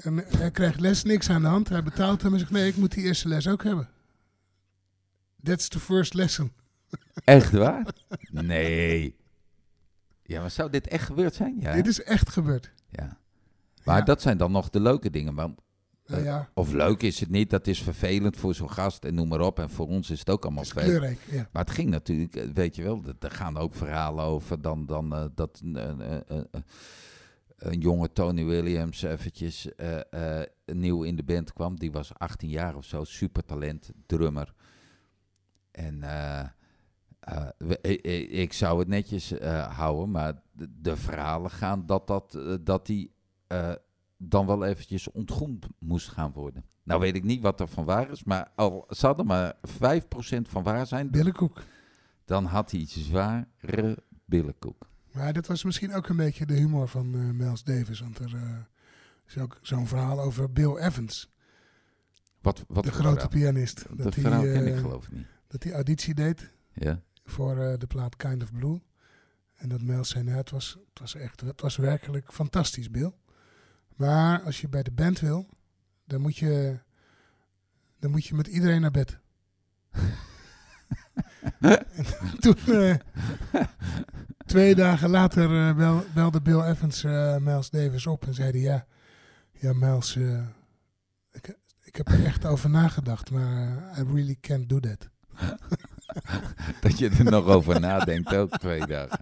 [0.01, 1.69] En hij krijgt les, niks aan de hand.
[1.69, 3.89] Hij betaalt hem en zegt, nee, ik moet die eerste les ook hebben.
[5.43, 6.53] That's the first lesson.
[7.25, 7.87] Echt waar?
[8.31, 9.17] Nee.
[10.23, 11.57] Ja, maar zou dit echt gebeurd zijn?
[11.61, 11.73] Ja.
[11.73, 12.71] Dit is echt gebeurd.
[12.89, 13.19] ja.
[13.89, 14.05] Maar Ja.
[14.05, 15.35] dat zijn dan nog de leuke dingen.
[15.35, 15.49] Maar,
[16.07, 19.29] Nou ja, of leuk is het niet, dat is vervelend voor zo'n gast en noem
[19.29, 19.59] maar op.
[19.59, 21.19] En voor ons is het ook allemaal vervelend.
[21.31, 21.49] Ja.
[21.53, 25.15] Maar het ging natuurlijk, eh, weet je wel, er gaan ook verhalen over dan, dan
[25.15, 26.01] eh, dat een,
[27.81, 31.79] jonge Tony Williams eventjes eh, eh, nieuw in de band kwam.
[31.79, 34.55] Die was 18 jaar of zo, supertalent, drummer.
[35.71, 36.41] En eh,
[37.83, 42.55] eh, ik, zou het netjes eh, houden, maar de, de verhalen gaan dat, dat, eh,
[42.61, 43.13] dat die
[43.49, 43.73] eh,
[44.17, 46.65] dan wel eventjes ontgroend moest gaan worden.
[46.83, 50.49] Nou weet ik niet wat er van waar is, maar al zou er maar 5%
[50.49, 51.63] van waar zijn, Billenkoek.
[52.25, 54.87] dan had hij zware billenkoek.
[55.13, 58.01] Maar dat was misschien ook een beetje de humor van eh Miles Davis.
[58.01, 58.57] Want er eh,
[59.27, 61.31] is ook zo'n verhaal over Bill Evans,
[62.41, 63.29] Wat, wat de grote verhaal?
[63.29, 63.85] pianist.
[63.89, 65.27] Dat, Dat verhaal ken ik geloof ik niet.
[65.47, 67.01] dat hij auditie deed Ja?
[67.25, 68.81] voor de plaat Kind of Blue.
[69.55, 73.13] En dat Miles zei, nou, het was, het was echt, het was werkelijk fantastisch, Bill.
[73.99, 75.49] Maar als je bij de band wil,
[76.05, 76.79] dan moet je,
[78.01, 79.19] dan moet je met iedereen naar bed.
[81.61, 81.87] en
[82.41, 82.95] toen, eh,
[84.47, 88.61] twee dagen later, eh, bel- belde Bill Evans eh, Miles Davis op en zei hij,
[88.61, 88.87] ja,
[89.53, 90.47] ja Miles, eh,
[91.31, 95.09] ik, ik heb er echt over nagedacht, maar eh, I really can't do that.
[96.81, 99.21] Dat je er nog over nadenkt, ook twee dagen.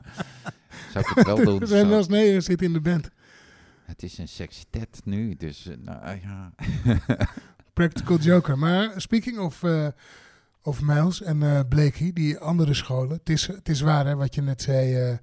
[0.92, 2.06] Zou ik het wel doen?
[2.08, 3.08] Nee, zit in de band.
[3.86, 6.52] Het is een sexy tet nu, dus eh, nou ja.
[7.72, 8.58] Practical Joker.
[8.58, 9.86] Maar speaking of, eh
[10.62, 13.16] of Miles en eh Blakey, die andere scholen.
[13.16, 15.18] Het is, het is waar hè, wat je net zei.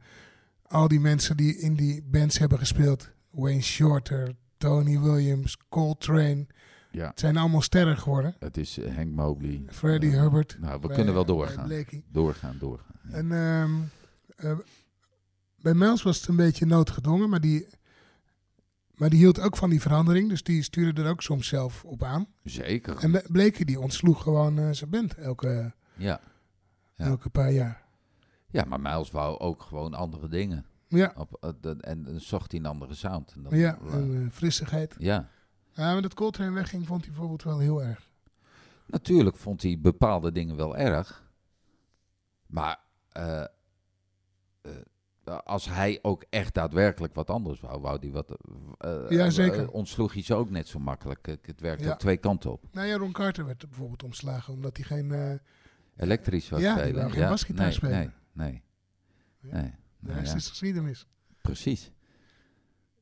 [0.67, 3.09] al die mensen die in die bands hebben gespeeld.
[3.29, 6.45] Wayne Shorter, Tony Williams, Coltrane.
[6.91, 8.35] ja, Het zijn allemaal sterren geworden.
[8.39, 9.63] het is Hank Mobley.
[9.67, 10.57] Freddie Hubbard.
[10.59, 11.71] Nou, we bij- kunnen wel doorgaan.
[12.11, 12.95] Doorgaan, doorgaan.
[13.09, 13.13] ja.
[13.15, 13.71] En ehm,
[14.35, 14.57] eh,
[15.61, 17.67] bij Miles was het een beetje noodgedwongen, maar die,
[18.95, 20.29] maar die hield ook van die verandering.
[20.29, 22.27] Dus die stuurde er ook soms zelf op aan.
[22.43, 22.97] Zeker.
[22.97, 26.19] En Blakey die ontsloeg gewoon eh, zijn band elke, Ja.
[26.95, 27.05] Ja.
[27.05, 27.81] elke paar jaar.
[28.49, 30.65] ja, maar Miles wou ook gewoon andere dingen.
[30.87, 33.31] Ja, Op, eh, de- en dan zocht hij een andere sound.
[33.35, 34.95] En dan, ja eh, en frissigheid.
[34.97, 35.29] ja.
[35.75, 38.11] Ja, maar dat Coltrane wegging vond hij bijvoorbeeld wel heel erg.
[38.87, 41.23] Natuurlijk vond hij bepaalde dingen wel erg.
[42.47, 42.79] Maar
[45.37, 48.29] als hij ook echt daadwerkelijk wat anders wou, wou hij wat.
[48.77, 49.61] eh, Ja, eh, zeker.
[49.63, 51.25] eh, ontsloeg hij ze ook net zo makkelijk.
[51.25, 51.91] Het het werkt Ja.
[51.91, 52.63] ook twee kanten op.
[52.71, 55.39] Nou ja, Ron Carter werd bijvoorbeeld ontslagen omdat hij geen...
[55.97, 57.11] Elektrisch was Ja, die spelen.
[57.11, 57.97] geen basgitaar nee, spelen.
[57.97, 58.11] Nee,
[58.47, 58.63] nee.
[59.51, 59.61] Ja.
[59.61, 59.71] nee.
[59.99, 60.37] de Nou rest ja.
[60.37, 61.07] is geschiedenis.
[61.41, 61.91] precies.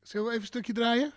[0.02, 1.12] Zullen we even een stukje draaien?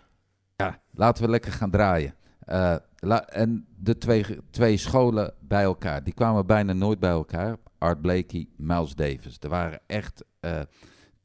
[0.55, 2.15] Ja, laten we lekker gaan draaien.
[2.49, 7.57] Uh, la en de twee, twee scholen bij elkaar, die kwamen bijna nooit bij elkaar.
[7.77, 9.37] Art Blakey, Miles Davis.
[9.39, 10.61] Er waren echt uh,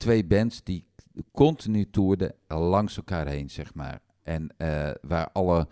[0.00, 0.86] twee bands die
[1.32, 4.00] continu toerden langs elkaar heen, zeg maar.
[4.22, 5.68] En uh, waar alle,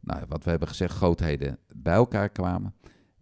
[0.00, 2.74] nou, wat we hebben gezegd, grootheden bij elkaar kwamen.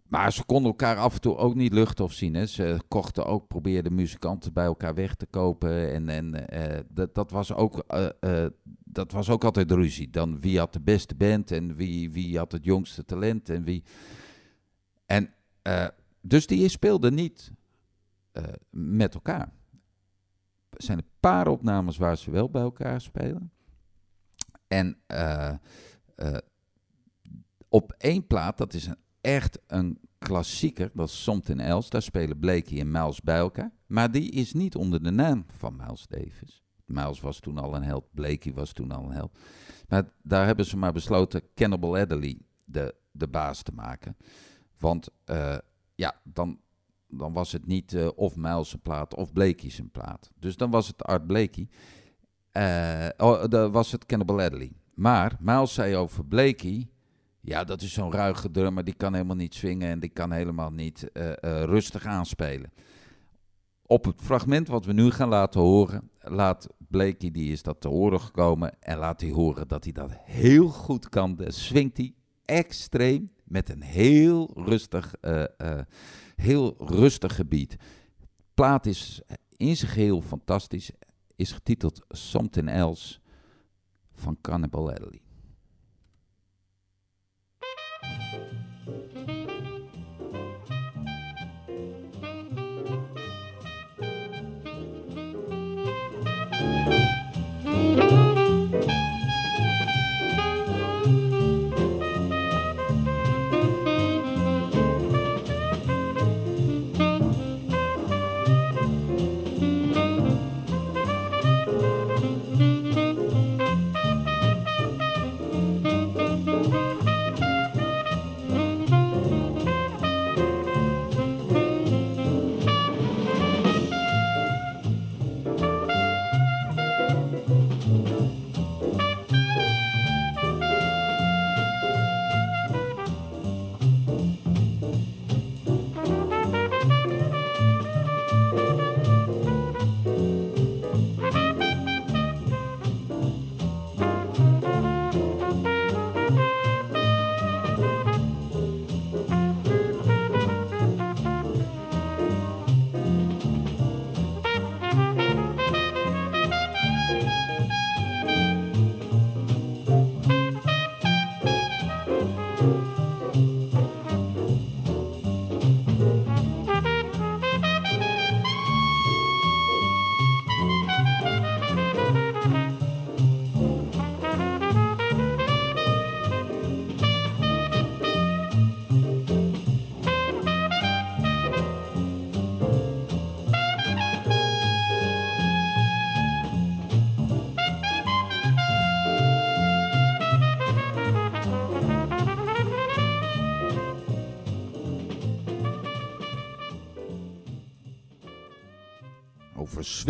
[0.07, 2.33] Maar ze konden elkaar af en toe ook niet luchten of zien.
[2.33, 2.45] Hè.
[2.45, 5.93] Ze kochten ook, probeerden muzikanten bij elkaar weg te kopen.
[5.93, 7.83] En, en uh, dat, dat, was ook,
[8.19, 8.45] uh,
[8.83, 10.09] dat was ook altijd ruzie.
[10.09, 13.83] Dan wie had de beste band en wie, wie had het jongste talent en wie...
[15.05, 15.33] En
[16.21, 17.51] dus die speelden niet
[18.69, 19.51] met elkaar.
[20.77, 23.51] Zijn een paar opnames waar ze wel bij elkaar spelen.
[24.67, 24.97] En
[27.69, 28.89] op één plaat, dat is
[29.21, 31.89] echt een klassieker, dat is Something Else.
[31.89, 33.71] Daar spelen Blakey en Miles bij elkaar.
[33.85, 36.63] Maar die is niet onder de naam van Miles Davis.
[36.85, 39.37] Miles was toen al een held, Blakey was toen al een held.
[39.87, 44.17] Maar daar hebben ze maar besloten Cannibal Adderley de, de baas te maken.
[44.77, 45.57] Want uh,
[45.95, 46.59] ja, dan,
[47.17, 50.31] dan was het niet uh, of Miles zijn plaat of Blakey zijn plaat.
[50.39, 51.67] Dus dan was het Art Blakey.
[52.57, 54.71] Uh, oh, dan was het Cannibal Adderley.
[54.93, 56.87] Maar Miles zei over Blakey...
[57.45, 60.71] Ja, dat is zo'n ruige drummer, die kan helemaal niet swingen en die kan helemaal
[60.71, 61.33] niet uh,
[61.63, 62.71] rustig aanspelen.
[63.85, 67.87] Op het fragment wat we nu gaan laten horen, laat Blakey, die is dat te
[67.87, 71.35] horen gekomen, en laat hij horen dat hij dat heel goed kan.
[71.35, 72.13] Dan swingt hij
[72.45, 75.13] extreem met een heel rustig,
[76.35, 77.75] heel rustig gebied.
[78.53, 79.21] Plaat is
[79.57, 80.91] in zijn geheel fantastisch,
[81.35, 83.19] is getiteld Something Else
[84.13, 85.21] van Cannibal Adderley.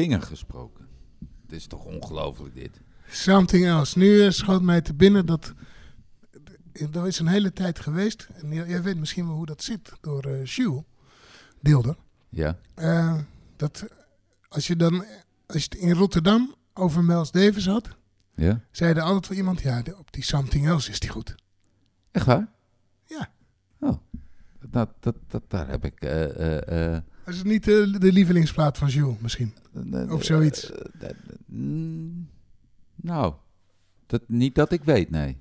[0.04, 0.88] Swingen gesproken.
[1.42, 2.82] Het is toch ongelooflijk dit.
[3.08, 3.98] Something else.
[3.98, 5.54] Nu uh, schoot mij te binnen dat...
[6.92, 8.28] Er is een hele tijd geweest.
[8.34, 9.92] En jij weet misschien wel hoe dat zit.
[10.02, 10.84] Door uh, Jules
[11.62, 11.96] Deelder.
[12.30, 12.58] Ja.
[12.76, 13.18] Uh,
[13.56, 13.86] dat
[14.50, 15.06] als je dan...
[15.46, 17.88] Als je het in Rotterdam over Miles Davis had...
[18.36, 18.62] Ja.
[18.72, 19.62] Zei er altijd wel iemand...
[19.62, 21.36] Ja, op die Something else is die goed.
[22.12, 22.52] Echt waar?
[23.06, 23.32] Ja.
[23.80, 23.98] Oh.
[24.70, 26.04] Dat, dat, dat, daar heb ik...
[26.04, 26.98] Uh,
[27.28, 29.54] is het niet de, de lievelingsplaat van Jules misschien?
[30.10, 30.72] Of zoiets?
[32.96, 33.34] nou,
[34.06, 35.38] dat, niet dat ik weet, nee.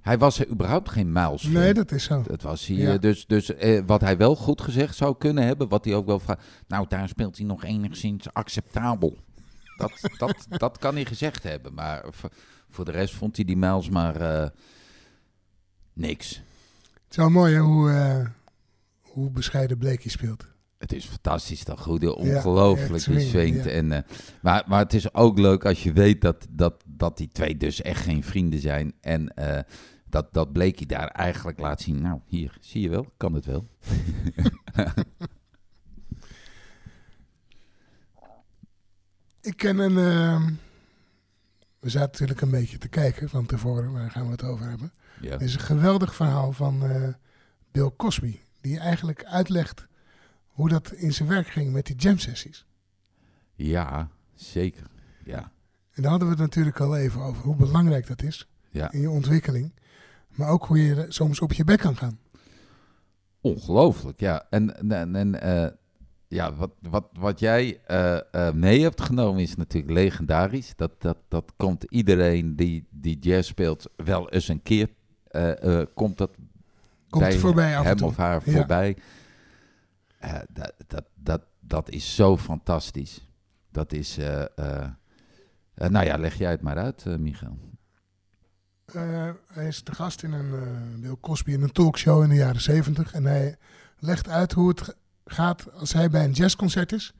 [0.00, 1.52] Hij was er überhaupt geen Miles fan.
[1.52, 2.22] Nee, dat is zo.
[2.26, 2.92] Dat was hier.
[2.92, 2.98] Ja.
[2.98, 6.18] Dus, dus eh, wat hij wel goed gezegd zou kunnen hebben, wat hij ook wel
[6.18, 6.42] vraagt.
[6.66, 9.16] Nou, daar speelt hij nog enigszins acceptabel.
[9.76, 11.74] Dat, dat, dat kan hij gezegd hebben.
[11.74, 12.30] Maar voor,
[12.68, 14.48] voor de rest vond hij die Miles maar uh,
[15.92, 16.28] niks.
[16.92, 18.26] Het is wel mooi hè, hoe, uh,
[19.00, 20.46] hoe bescheiden Blakey speelt.
[20.78, 23.64] Het is fantastisch dat goede, ongelooflijk ja, die swingt.
[23.64, 23.70] Ja.
[23.70, 23.98] En, uh,
[24.42, 27.82] maar, maar het is ook leuk als je weet dat, dat, dat die twee dus
[27.82, 28.94] echt geen vrienden zijn.
[29.00, 29.58] En uh,
[30.04, 32.02] dat, dat Blakey daar eigenlijk laat zien.
[32.02, 33.68] Nou, hier, zie je wel, kan het wel.
[39.40, 39.98] Ik ken een...
[39.98, 40.52] ehm,
[41.80, 44.92] we zaten natuurlijk een beetje te kijken van tevoren, waar gaan we het over hebben.
[45.20, 45.30] Ja.
[45.30, 47.08] Er is een geweldig verhaal van eh,
[47.70, 48.38] Bill Cosby.
[48.60, 49.87] Die eigenlijk uitlegt
[50.58, 52.66] hoe dat in zijn werk ging met die jam sessies.
[53.54, 54.86] ja, zeker.
[55.24, 55.52] Ja,
[55.92, 57.42] En daar hadden we het natuurlijk al even over.
[57.42, 58.92] Hoe belangrijk dat is ja.
[58.92, 59.72] in je ontwikkeling.
[60.34, 62.18] Maar ook hoe je soms op je bek kan gaan.
[63.40, 64.46] Ongelooflijk, ja.
[64.50, 65.70] En, en, en eh,
[66.28, 70.72] ja, wat, wat, wat jij eh, eh, mee hebt genomen is natuurlijk legendarisch.
[70.76, 74.88] Dat, dat, dat komt iedereen die, die jazz speelt wel eens een keer.
[75.94, 76.30] komt dat
[77.10, 78.52] Komt bij voorbij hem of haar Ja.
[78.52, 78.96] voorbij.
[80.18, 83.28] Eh, dat, dat, dat, dat is zo fantastisch.
[83.70, 84.18] Dat is...
[84.18, 84.90] eh, eh,
[85.74, 87.58] nou ja, leg jij het maar uit, Michael.
[89.46, 93.12] Hij is de gast in een Bill Cosby in een talkshow in de jaren zeventig.
[93.12, 93.56] En hij
[93.98, 97.14] legt uit hoe het gaat als hij bij een jazzconcert is.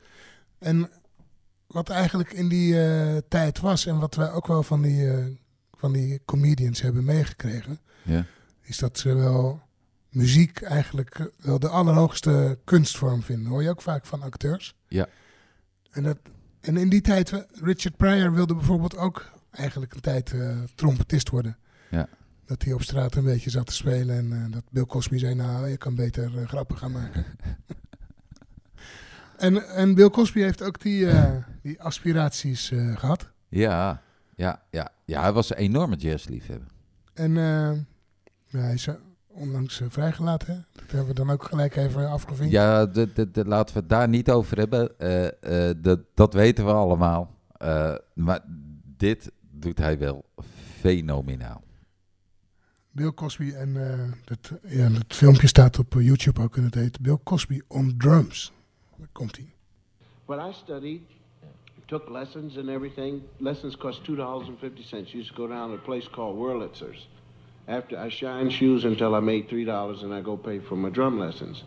[0.59, 0.90] En
[1.66, 2.74] wat eigenlijk in die
[3.28, 5.38] tijd was en wat wij ook wel van die,
[5.72, 7.78] van die comedians hebben meegekregen.
[8.03, 8.24] Ja.
[8.61, 9.68] Is dat ze wel
[10.11, 13.46] muziek eigenlijk eh, wel de allerhoogste kunstvorm vinden.
[13.46, 14.76] Hoor je ook vaak van acteurs.
[14.88, 15.06] Ja.
[15.90, 16.18] En, dat,
[16.61, 21.28] en in die tijd, eh, Richard Pryor wilde bijvoorbeeld ook eigenlijk een tijd eh, trompetist
[21.28, 21.56] worden.
[21.90, 22.09] Ja.
[22.44, 25.68] Dat hij op straat een beetje zat te spelen en dat Bill Cosby zei, nou,
[25.68, 27.24] je kan beter grappen gaan maken.
[29.36, 31.09] en, en Bill Cosby heeft ook die,
[31.62, 33.30] die aspiraties eh, gehad.
[33.48, 34.02] Ja,
[34.34, 34.90] ja, ja.
[35.04, 36.68] Ja, hij was een enorme jazzliefhebber.
[37.14, 37.32] En
[38.46, 38.88] ja, hij is
[39.39, 40.55] onlangs eh, vrijgelaten.
[40.55, 40.61] Hè?
[40.72, 42.53] Dat hebben we dan ook gelijk even afgevinkt.
[42.53, 44.99] Ja, de, de, de- laten we het daar niet over hebben.
[44.99, 47.34] Eh, eh, dat, dat weten we allemaal.
[47.53, 48.41] Eh, maar
[48.97, 50.24] dit doet hij wel
[50.80, 51.62] fenomenaal.
[52.91, 57.01] Bill Cosby en eh, dat, ja, dat filmpje staat op YouTube ook en het heet
[57.01, 58.53] Bill Cosby on Drums.
[58.97, 59.53] Daar komt hij.
[60.26, 61.01] But I studied,
[61.84, 63.22] took lessons and everything.
[63.36, 65.12] Lessons cost two dollars and fifty cents.
[65.12, 67.09] Used to go down to a place called Wurlitzer's.
[67.69, 70.89] After I shine shoes until I made three dollars, and I go pay for my
[70.89, 71.62] drum lessons.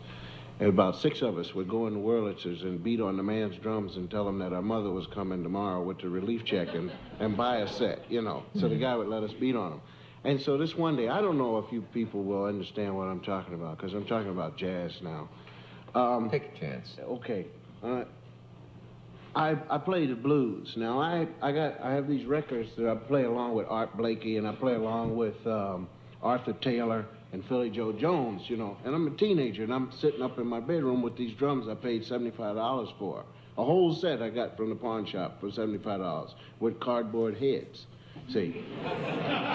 [0.58, 3.96] And about six of us would go into Wurlitzer's and beat on the man's drums
[3.96, 7.36] and tell him that our mother was coming tomorrow with the relief check and, and
[7.36, 8.44] buy a set, you know.
[8.60, 9.80] So the guy would let us beat on him.
[10.24, 13.20] And so this one day, I don't know if you people will understand what I'm
[13.20, 15.28] talking about because I'm talking about jazz now.
[15.94, 16.96] Um, Take a chance.
[17.00, 17.46] Okay.
[17.82, 18.04] Uh,
[19.34, 20.74] I I play the blues.
[20.76, 24.36] Now I I got I have these records that I play along with Art Blakey
[24.36, 25.88] and I play along with um,
[26.22, 28.42] Arthur Taylor and Philly Joe Jones.
[28.48, 31.34] You know, and I'm a teenager and I'm sitting up in my bedroom with these
[31.36, 33.24] drums I paid seventy five dollars for.
[33.58, 37.36] A whole set I got from the pawn shop for seventy five dollars with cardboard
[37.36, 37.86] heads.
[38.28, 38.64] See.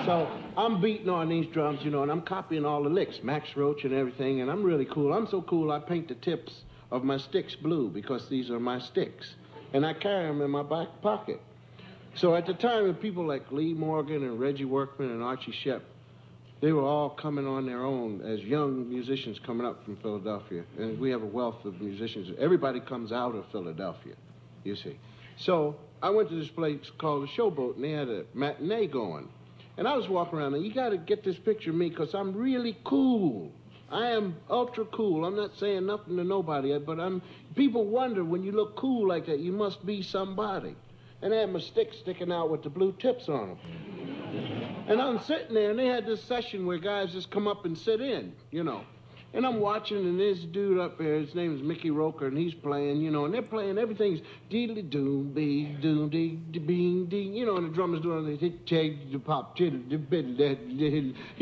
[0.06, 3.56] So I'm beating on these drums, you know, and I'm copying all the licks, Max
[3.56, 5.14] Roach and everything, and I'm really cool.
[5.14, 8.80] I'm so cool I paint the tips of my sticks blue because these are my
[8.80, 9.36] sticks.
[9.74, 11.42] And I carry them in my back pocket.
[12.16, 15.82] So at the time, people like Lee Morgan and Reggie Workman and Archie Shepp,
[16.62, 20.64] they were all coming on their own as young musicians coming up from Philadelphia.
[20.80, 22.36] And we have a wealth of musicians.
[22.40, 24.16] Everybody comes out of Philadelphia,
[24.64, 24.98] you see.
[25.38, 29.28] So I went to this place called the Showboat, and they had a matinee going.
[29.78, 32.16] And I was walking around, and you got to get this picture of me because
[32.16, 33.52] I'm really cool.
[33.90, 35.26] I am ultra cool.
[35.26, 37.22] I'm not saying nothing to nobody, but I'm.
[37.56, 40.76] People wonder when you look cool like that, you must be somebody.
[41.22, 44.86] And I had my stick sticking out with the blue tips on them.
[44.88, 47.78] And I'm sitting there, and they had this session where guys just come up and
[47.78, 48.84] sit in, you know.
[49.34, 52.54] And I'm watching, and this dude up there, his name is Mickey Roker, and he's
[52.54, 57.34] playing, you know, and they're playing everything's deedly doom, be doom, dee, dee, bing, ding,
[57.34, 59.70] you know, and the drummer's doing the hit, tag, the pop, you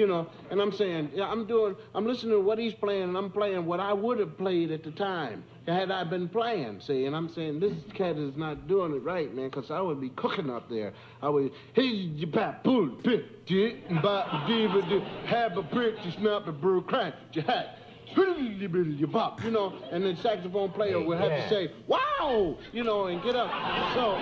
[0.07, 3.65] know, and I'm saying, I'm doing, I'm listening to what he's playing, and I'm playing
[3.65, 7.29] what I would have played at the time had I been playing, see, and I'm
[7.33, 10.69] saying this cat is not doing it right, man, because I would be cooking up
[10.69, 10.93] there.
[11.21, 16.47] I would, hey, you pull, pit, dit, bop, give it, have a brick, you snap
[16.47, 17.79] a brew, crack, your hat.
[18.15, 23.07] You bop, you know, and the saxophone player would have to say, "Wow," you know,
[23.07, 23.51] and get up.
[23.93, 24.15] So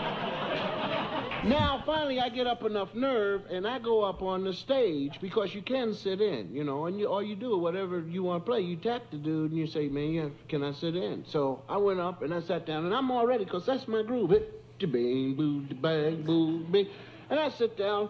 [1.46, 5.54] now, finally, I get up enough nerve and I go up on the stage because
[5.54, 8.52] you can sit in, you know, and you, all you do, whatever you want to
[8.52, 11.26] play, you tap the dude and you say, man, yeah, can I sit in?
[11.28, 14.04] So I went up and I sat down and I'm all ready because that's my
[14.04, 14.30] groove.
[14.30, 16.88] Hit, the bang, boo, the bang, boo, bing.
[17.30, 18.10] And I sit down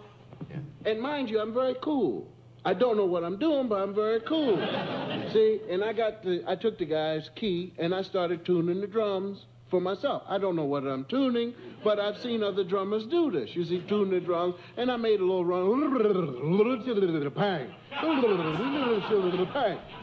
[0.86, 2.28] and mind you, I'm very cool.
[2.66, 4.58] I don't know what I'm doing, but I'm very cool.
[5.34, 8.88] See, and I got the, I took the guy's key and I started tuning the
[8.88, 10.22] drums for myself.
[10.30, 11.52] I don't know what I'm tuning,
[11.84, 13.56] but I've seen other drummers do this.
[13.56, 15.68] You see, tune the drums, and I made a little run,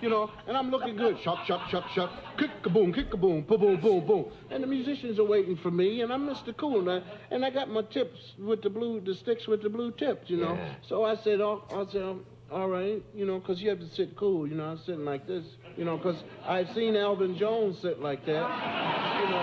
[0.02, 1.20] you know, and I'm looking good.
[1.22, 4.60] Shuck, shuck, shuck, shuck, kick a boom, kick a boom, boom, boom, boom, boom, and
[4.60, 6.56] the musicians are waiting for me, and I'm Mr.
[6.56, 7.00] Cool now,
[7.30, 10.36] and I got my tips with the blue, the sticks with the blue tips, you
[10.38, 10.54] know.
[10.54, 10.68] Yeah.
[10.88, 12.02] So I said, oh, I said.
[12.02, 15.04] um, all right, you know, 'cause you have to sit cool, you know, I'm sitting
[15.04, 15.44] like this,
[15.76, 18.42] you know, 'cause I've seen Alvin Jones sit like that,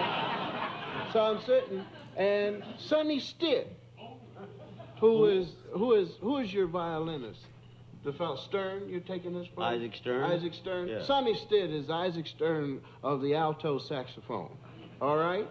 [0.02, 1.08] know.
[1.14, 1.86] So I'm sitting,
[2.16, 3.72] and Sonny Stitt,
[5.00, 7.40] who is who is who is your violinist?
[8.04, 9.76] The fellow Stern, you're taking this place?
[9.76, 10.24] Isaac Stern?
[10.32, 10.88] Isaac Stern.
[10.88, 11.04] Yeah.
[11.04, 14.56] Sonny Stitt is Isaac Stern of the alto saxophone.
[15.02, 15.48] All right.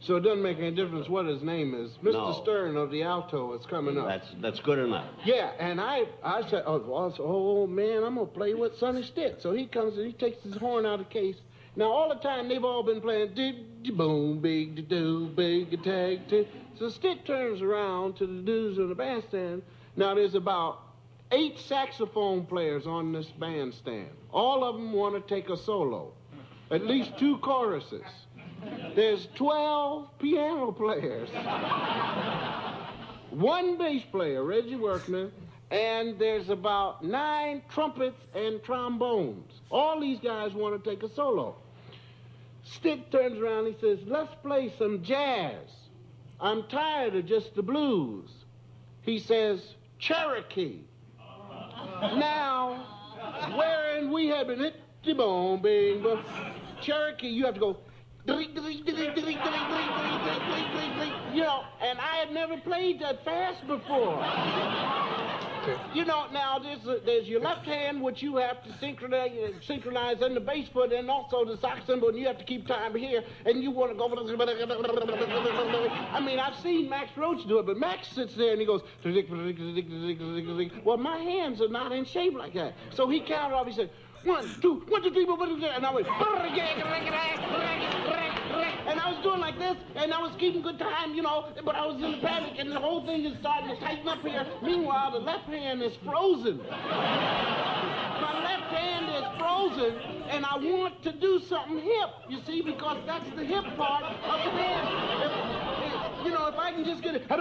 [0.00, 1.90] So it doesn't make any difference what his name is.
[2.02, 2.12] Mr.
[2.12, 2.40] No.
[2.42, 4.06] Stern of the alto is coming up.
[4.06, 5.06] That's that's good enough.
[5.24, 8.76] Yeah, and I, I said, oh, well, I said, oh man, I'm gonna play with
[8.78, 9.40] Sonny Stitt.
[9.42, 11.36] So he comes and he takes his horn out of the case.
[11.76, 13.34] Now all the time they've all been playing
[13.94, 16.28] boom, big do, big tag.
[16.28, 16.48] ti.
[16.78, 19.62] So Stitt turns around to the dudes in the bandstand.
[19.96, 20.80] Now there's about
[21.30, 24.10] eight saxophone players on this bandstand.
[24.32, 26.12] All of them want to take a solo,
[26.70, 28.02] at least two choruses.
[28.94, 31.28] There's 12 piano players
[33.36, 35.30] one bass player, Reggie Workman,
[35.70, 39.60] and there's about nine trumpets and trombones.
[39.70, 41.56] All these guys want to take a solo.
[42.72, 45.70] Stick turns around, he says, Let's play some jazz.
[46.40, 48.28] I'm tired of just the blues.
[49.02, 50.80] He says, Cherokee.
[52.00, 52.84] now,
[53.56, 56.24] wherein we have been hit the bone, bing, bong.
[56.82, 57.78] Cherokee, you have to go.
[61.34, 64.22] You know, and I had never played that fast before.
[65.94, 69.32] You know, now there's a, there's your left hand, which you have to synchronize,
[69.66, 72.68] synchronize in the bass foot, and also the sock cymbal, and you have to keep
[72.68, 74.06] time here, and you want to go.
[76.12, 78.82] I mean, I've seen Max Roach do it, but Max sits there and he goes.
[80.84, 83.66] Well, my hands are not in shape like that, so he counted off.
[83.66, 83.90] He said.
[84.26, 86.08] One, two, one, two, three, four, five, six, and I went,
[88.88, 91.76] and I was doing like this, and I was keeping good time, you know, but
[91.76, 94.44] I was in a panic, and the whole thing is starting to tighten up here.
[94.64, 96.58] Meanwhile, the left hand is frozen.
[96.58, 99.94] My left hand is frozen,
[100.28, 104.44] and I want to do something hip, you see, because that's the hip part of
[104.44, 105.65] the hand.
[106.58, 107.36] I can just get it, do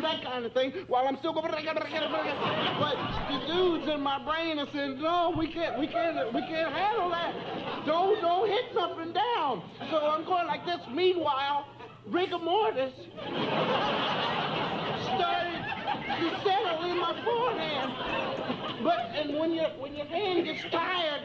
[0.00, 1.50] that kind of thing while I'm still going.
[1.50, 2.96] But
[3.30, 7.10] the dudes in my brain are saying, no, we can't, we can't, we can't handle
[7.10, 7.34] that.
[7.86, 9.62] Don't, don't hit something down.
[9.90, 10.80] So I'm going like this.
[10.92, 11.66] Meanwhile,
[12.06, 12.92] rigor mortis
[16.20, 17.92] to settle in my forehand.
[18.82, 21.22] But and when your when your hand gets tired,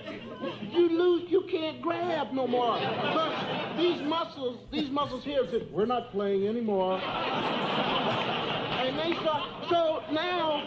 [0.72, 1.30] you lose.
[1.30, 2.80] You can't grab no more.
[2.80, 9.44] But these muscles, these muscles here said, "We're not playing anymore." And they start.
[9.70, 10.62] So now,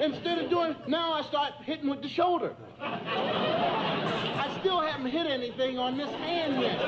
[0.00, 2.54] instead of doing, now I start hitting with the shoulder.
[2.80, 6.80] I still haven't hit anything on this hand yet.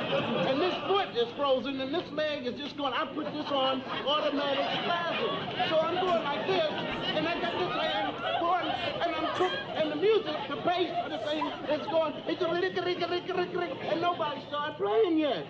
[0.48, 3.82] And this foot is frozen, and this leg is just going, I put this on
[4.06, 5.68] automatic spasm.
[5.68, 6.72] So I'm going like this,
[7.16, 11.10] and I got this hand going, and I'm cook, and the music, the bass of
[11.10, 15.18] the thing is going, it's a rick, rick, rick, rick, rick, and nobody started playing
[15.18, 15.46] yet.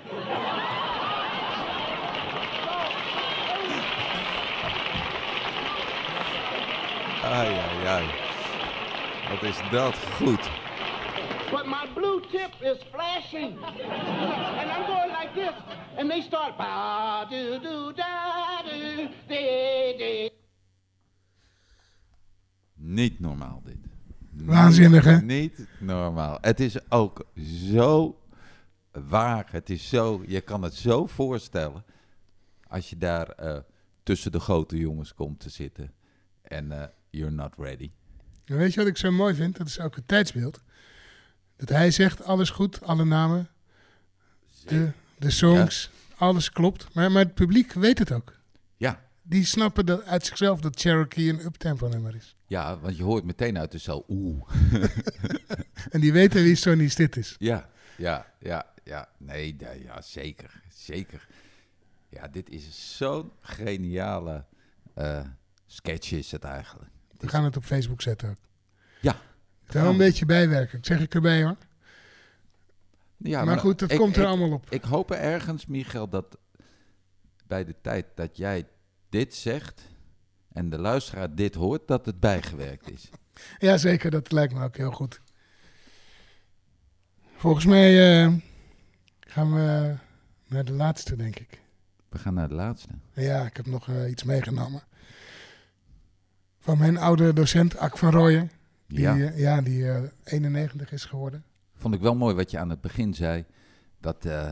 [7.23, 8.05] Ai, ai, ai.
[9.31, 10.51] Wat is dat goed.
[11.51, 13.59] But my blue tip is flashing.
[14.59, 15.55] and I'm going like this.
[15.97, 20.33] And they start ba do do da do de de.
[22.75, 23.77] Niet normaal dit.
[24.31, 25.21] Waanzinnig, hè?
[25.21, 26.39] Niet normaal.
[26.41, 27.27] Het is ook
[27.69, 28.21] zo
[28.93, 29.49] waar.
[29.51, 31.85] Het is zo, je kan het zo voorstellen
[32.69, 33.59] als je daar eh,
[34.03, 35.93] tussen de grote jongens komt te zitten
[36.43, 37.91] en eh, you're not ready.
[38.45, 39.57] En weet je wat ik zo mooi vind?
[39.57, 40.61] Dat is ook het tijdsbeeld.
[41.57, 43.49] Dat hij zegt, alles goed, alle namen,
[44.65, 46.95] de, de songs, alles klopt.
[46.95, 48.39] Maar, maar het publiek weet het ook.
[48.77, 52.37] Ja, Die snappen dat uit zichzelf dat Cherokee een uptempo nummer is.
[52.47, 54.49] ja, want je hoort meteen uit de cel, oeh.
[55.91, 57.37] En die weten wie Sonny Stitt is.
[57.39, 59.09] Ja, ja, ja, ja.
[59.19, 61.27] Nee, ja, ja, zeker, zeker.
[62.09, 64.45] Ja, dit is zo'n geniale
[64.95, 65.27] eh,
[65.67, 66.91] sketch is het eigenlijk.
[67.23, 68.37] We gaan het op Facebook zetten ook.
[69.01, 69.13] Ja.
[69.67, 70.79] Ik ga wel een beetje bijwerken.
[70.79, 71.57] Ik zeg ik erbij hoor.
[73.17, 74.67] Ja, maar goed, dat ik- komt er ik- allemaal op.
[74.71, 76.39] Ik hoop ergens, Michael, dat
[77.47, 78.67] bij de tijd dat jij
[79.09, 79.83] dit zegt
[80.53, 83.11] en de luisteraar dit hoort, dat het bijgewerkt is.
[83.59, 84.11] Ja, zeker.
[84.11, 85.21] Dat lijkt me ook heel goed.
[87.37, 88.33] Volgens mij eh,
[89.21, 89.95] gaan we
[90.47, 91.61] naar de laatste, denk ik.
[92.09, 92.89] We gaan naar de laatste.
[93.13, 94.83] Ja, ik heb nog eh, iets meegenomen.
[96.63, 98.51] Van mijn oude docent, Ak van Rooyen.
[98.87, 99.31] Die, Ja, ja.
[99.35, 101.45] ja, die eh, 91 is geworden.
[101.75, 103.45] vond ik wel mooi wat je aan het begin zei.
[104.01, 104.49] Dat, eh,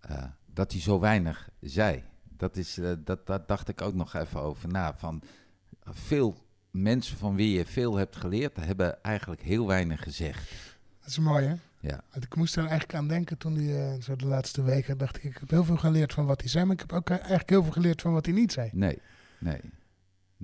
[0.00, 2.02] eh, dat hij zo weinig zei.
[2.36, 4.94] Dat, is, eh, dat, dat dacht ik ook nog even over na.
[4.96, 5.22] Van
[5.84, 6.36] veel
[6.70, 10.50] mensen van wie je veel hebt geleerd, hebben eigenlijk heel weinig gezegd.
[11.00, 11.54] Dat is mooi, hè?
[11.88, 12.00] Ja.
[12.20, 15.36] Ik moest er eigenlijk aan denken toen eh, zo de laatste weken, dacht ik, ik
[15.40, 17.62] heb heel veel geleerd van wat hij zei, maar ik heb ook eh, eigenlijk heel
[17.62, 18.70] veel geleerd van wat hij niet zei.
[18.72, 18.98] Nee,
[19.38, 19.60] nee.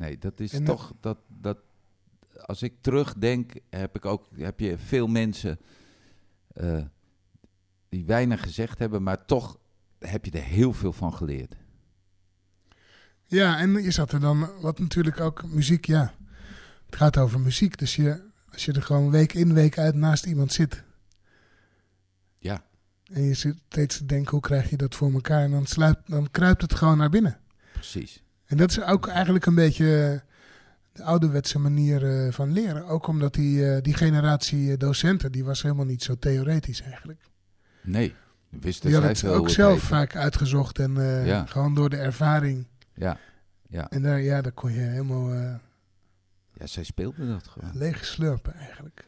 [0.01, 1.59] Nee, dat is En, eh, toch dat, dat.
[2.47, 5.59] Als ik terugdenk, heb ik ook heb je veel mensen
[6.53, 6.85] eh,
[7.89, 9.59] die weinig gezegd hebben, maar toch
[9.99, 11.57] heb je er heel veel van geleerd.
[13.25, 16.15] Ja, en je zat er dan, wat natuurlijk ook muziek, ja.
[16.87, 18.23] Het gaat over muziek, dus je,
[18.53, 20.83] als je er gewoon week in, week uit naast iemand zit.
[22.39, 22.65] Ja.
[23.13, 25.43] En je zit steeds te denken, hoe krijg je dat voor elkaar?
[25.43, 27.41] En dan, sluipt, dan kruipt het gewoon naar binnen.
[27.73, 28.23] Precies.
[28.51, 30.23] En dat is ook eigenlijk een beetje
[30.93, 32.85] de ouderwetse manier eh, van leren.
[32.87, 37.21] Ook omdat die, eh, die generatie eh, docenten, die was helemaal niet zo theoretisch eigenlijk.
[37.83, 38.15] Nee,
[38.49, 40.95] wisten Die zij hadden het ook zelf vaak uitgezocht en
[41.27, 41.47] Ja.
[41.47, 42.67] gewoon door de ervaring.
[42.95, 43.19] Ja,
[43.69, 43.91] ja.
[43.91, 45.33] En daar, ja, daar kon je helemaal
[46.53, 47.71] ja, zij speelden dat gewoon.
[47.75, 49.05] leeg slurpen eigenlijk.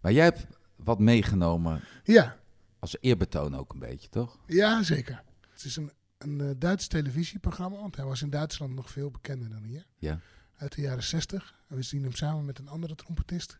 [0.00, 0.46] Maar jij hebt
[0.76, 2.36] wat meegenomen Ja,
[2.78, 4.38] als eerbetoon ook een beetje, toch?
[4.46, 5.22] ja zeker.
[5.52, 5.90] Het is een,
[6.24, 9.86] een eh, Duits televisieprogramma, want hij was in Duitsland nog veel bekender dan hier.
[9.98, 10.20] Ja.
[10.56, 11.54] Uit de jaren 60.
[11.68, 13.58] En we zien hem samen met een andere trompetist.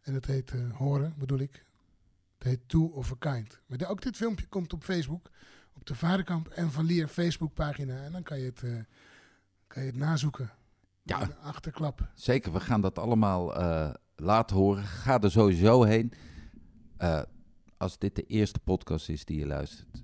[0.00, 1.64] En het heet eh, Horen, bedoel ik.
[2.38, 3.60] Het heet Two of a Kind.
[3.66, 5.30] Maar de- ook dit filmpje komt op Facebook.
[5.74, 8.02] Op de Varenkamp en Van Lier Facebookpagina.
[8.04, 8.70] En dan kan je het, eh,
[9.66, 10.50] kan je het nazoeken.
[11.02, 11.28] Ja.
[11.42, 12.08] Achterklap.
[12.14, 13.46] Zeker, we gaan dat allemaal
[14.16, 14.84] laten horen.
[14.84, 16.12] Ga er sowieso heen.
[17.76, 20.02] Als dit de eerste podcast is die je luistert,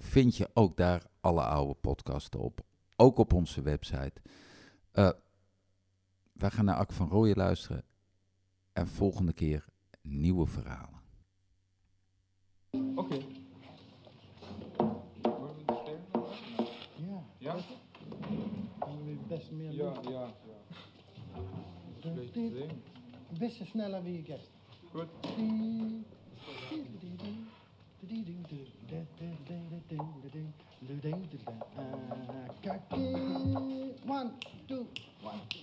[0.00, 2.60] vind je ook daar alle oude podcasten op.
[2.96, 4.12] Ook op onze website.
[4.90, 5.10] Eh,
[6.32, 7.84] wij gaan naar Ak van Rooyen luisteren.
[8.72, 9.64] En volgende keer
[10.02, 11.00] nieuwe verhalen.
[12.94, 13.18] Oké.
[15.64, 16.00] Spelen?
[16.96, 17.56] Ja, Ja?
[18.78, 20.12] dan wil je best meer Ja, doen.
[20.12, 20.34] ja, ja.
[21.98, 22.52] Slecht dit.
[22.52, 22.70] ding.
[23.30, 24.50] Een beetje sneller wie je guest.
[24.90, 25.08] Goed.
[34.06, 34.32] One,
[34.66, 34.86] two,
[35.22, 35.60] one, two.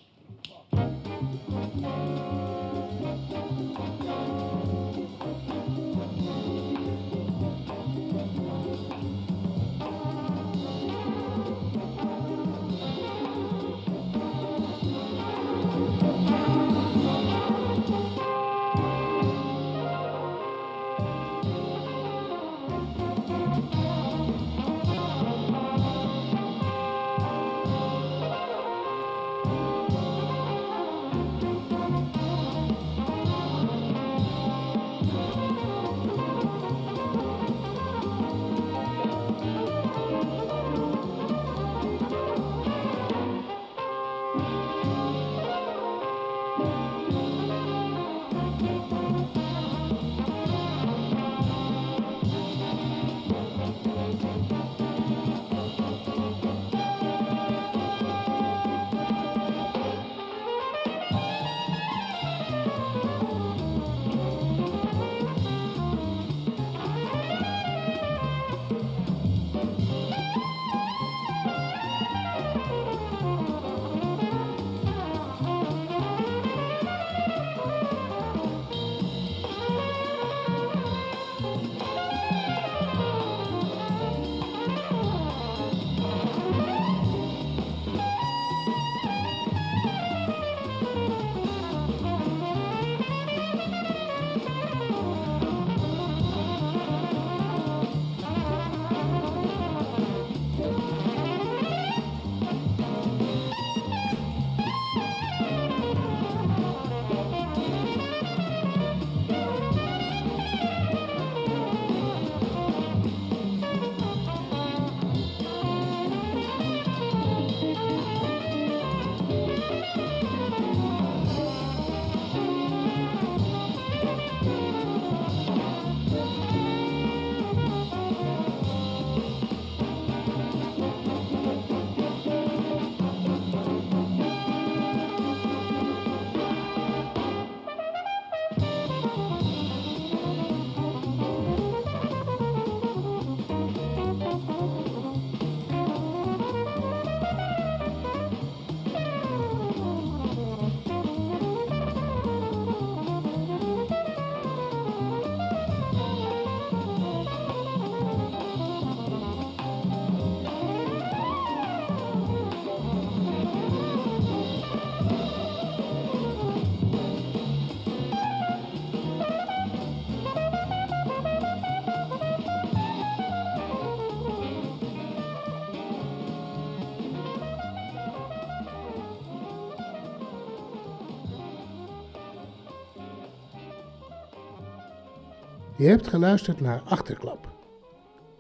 [185.87, 187.49] Je hebt geluisterd naar Achterklap.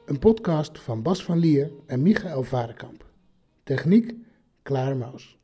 [0.05, 3.05] Een podcast van Bas van Lier en Michael Varenkamp.
[3.63, 4.13] Techniek,
[4.61, 5.36] Klaar Maus.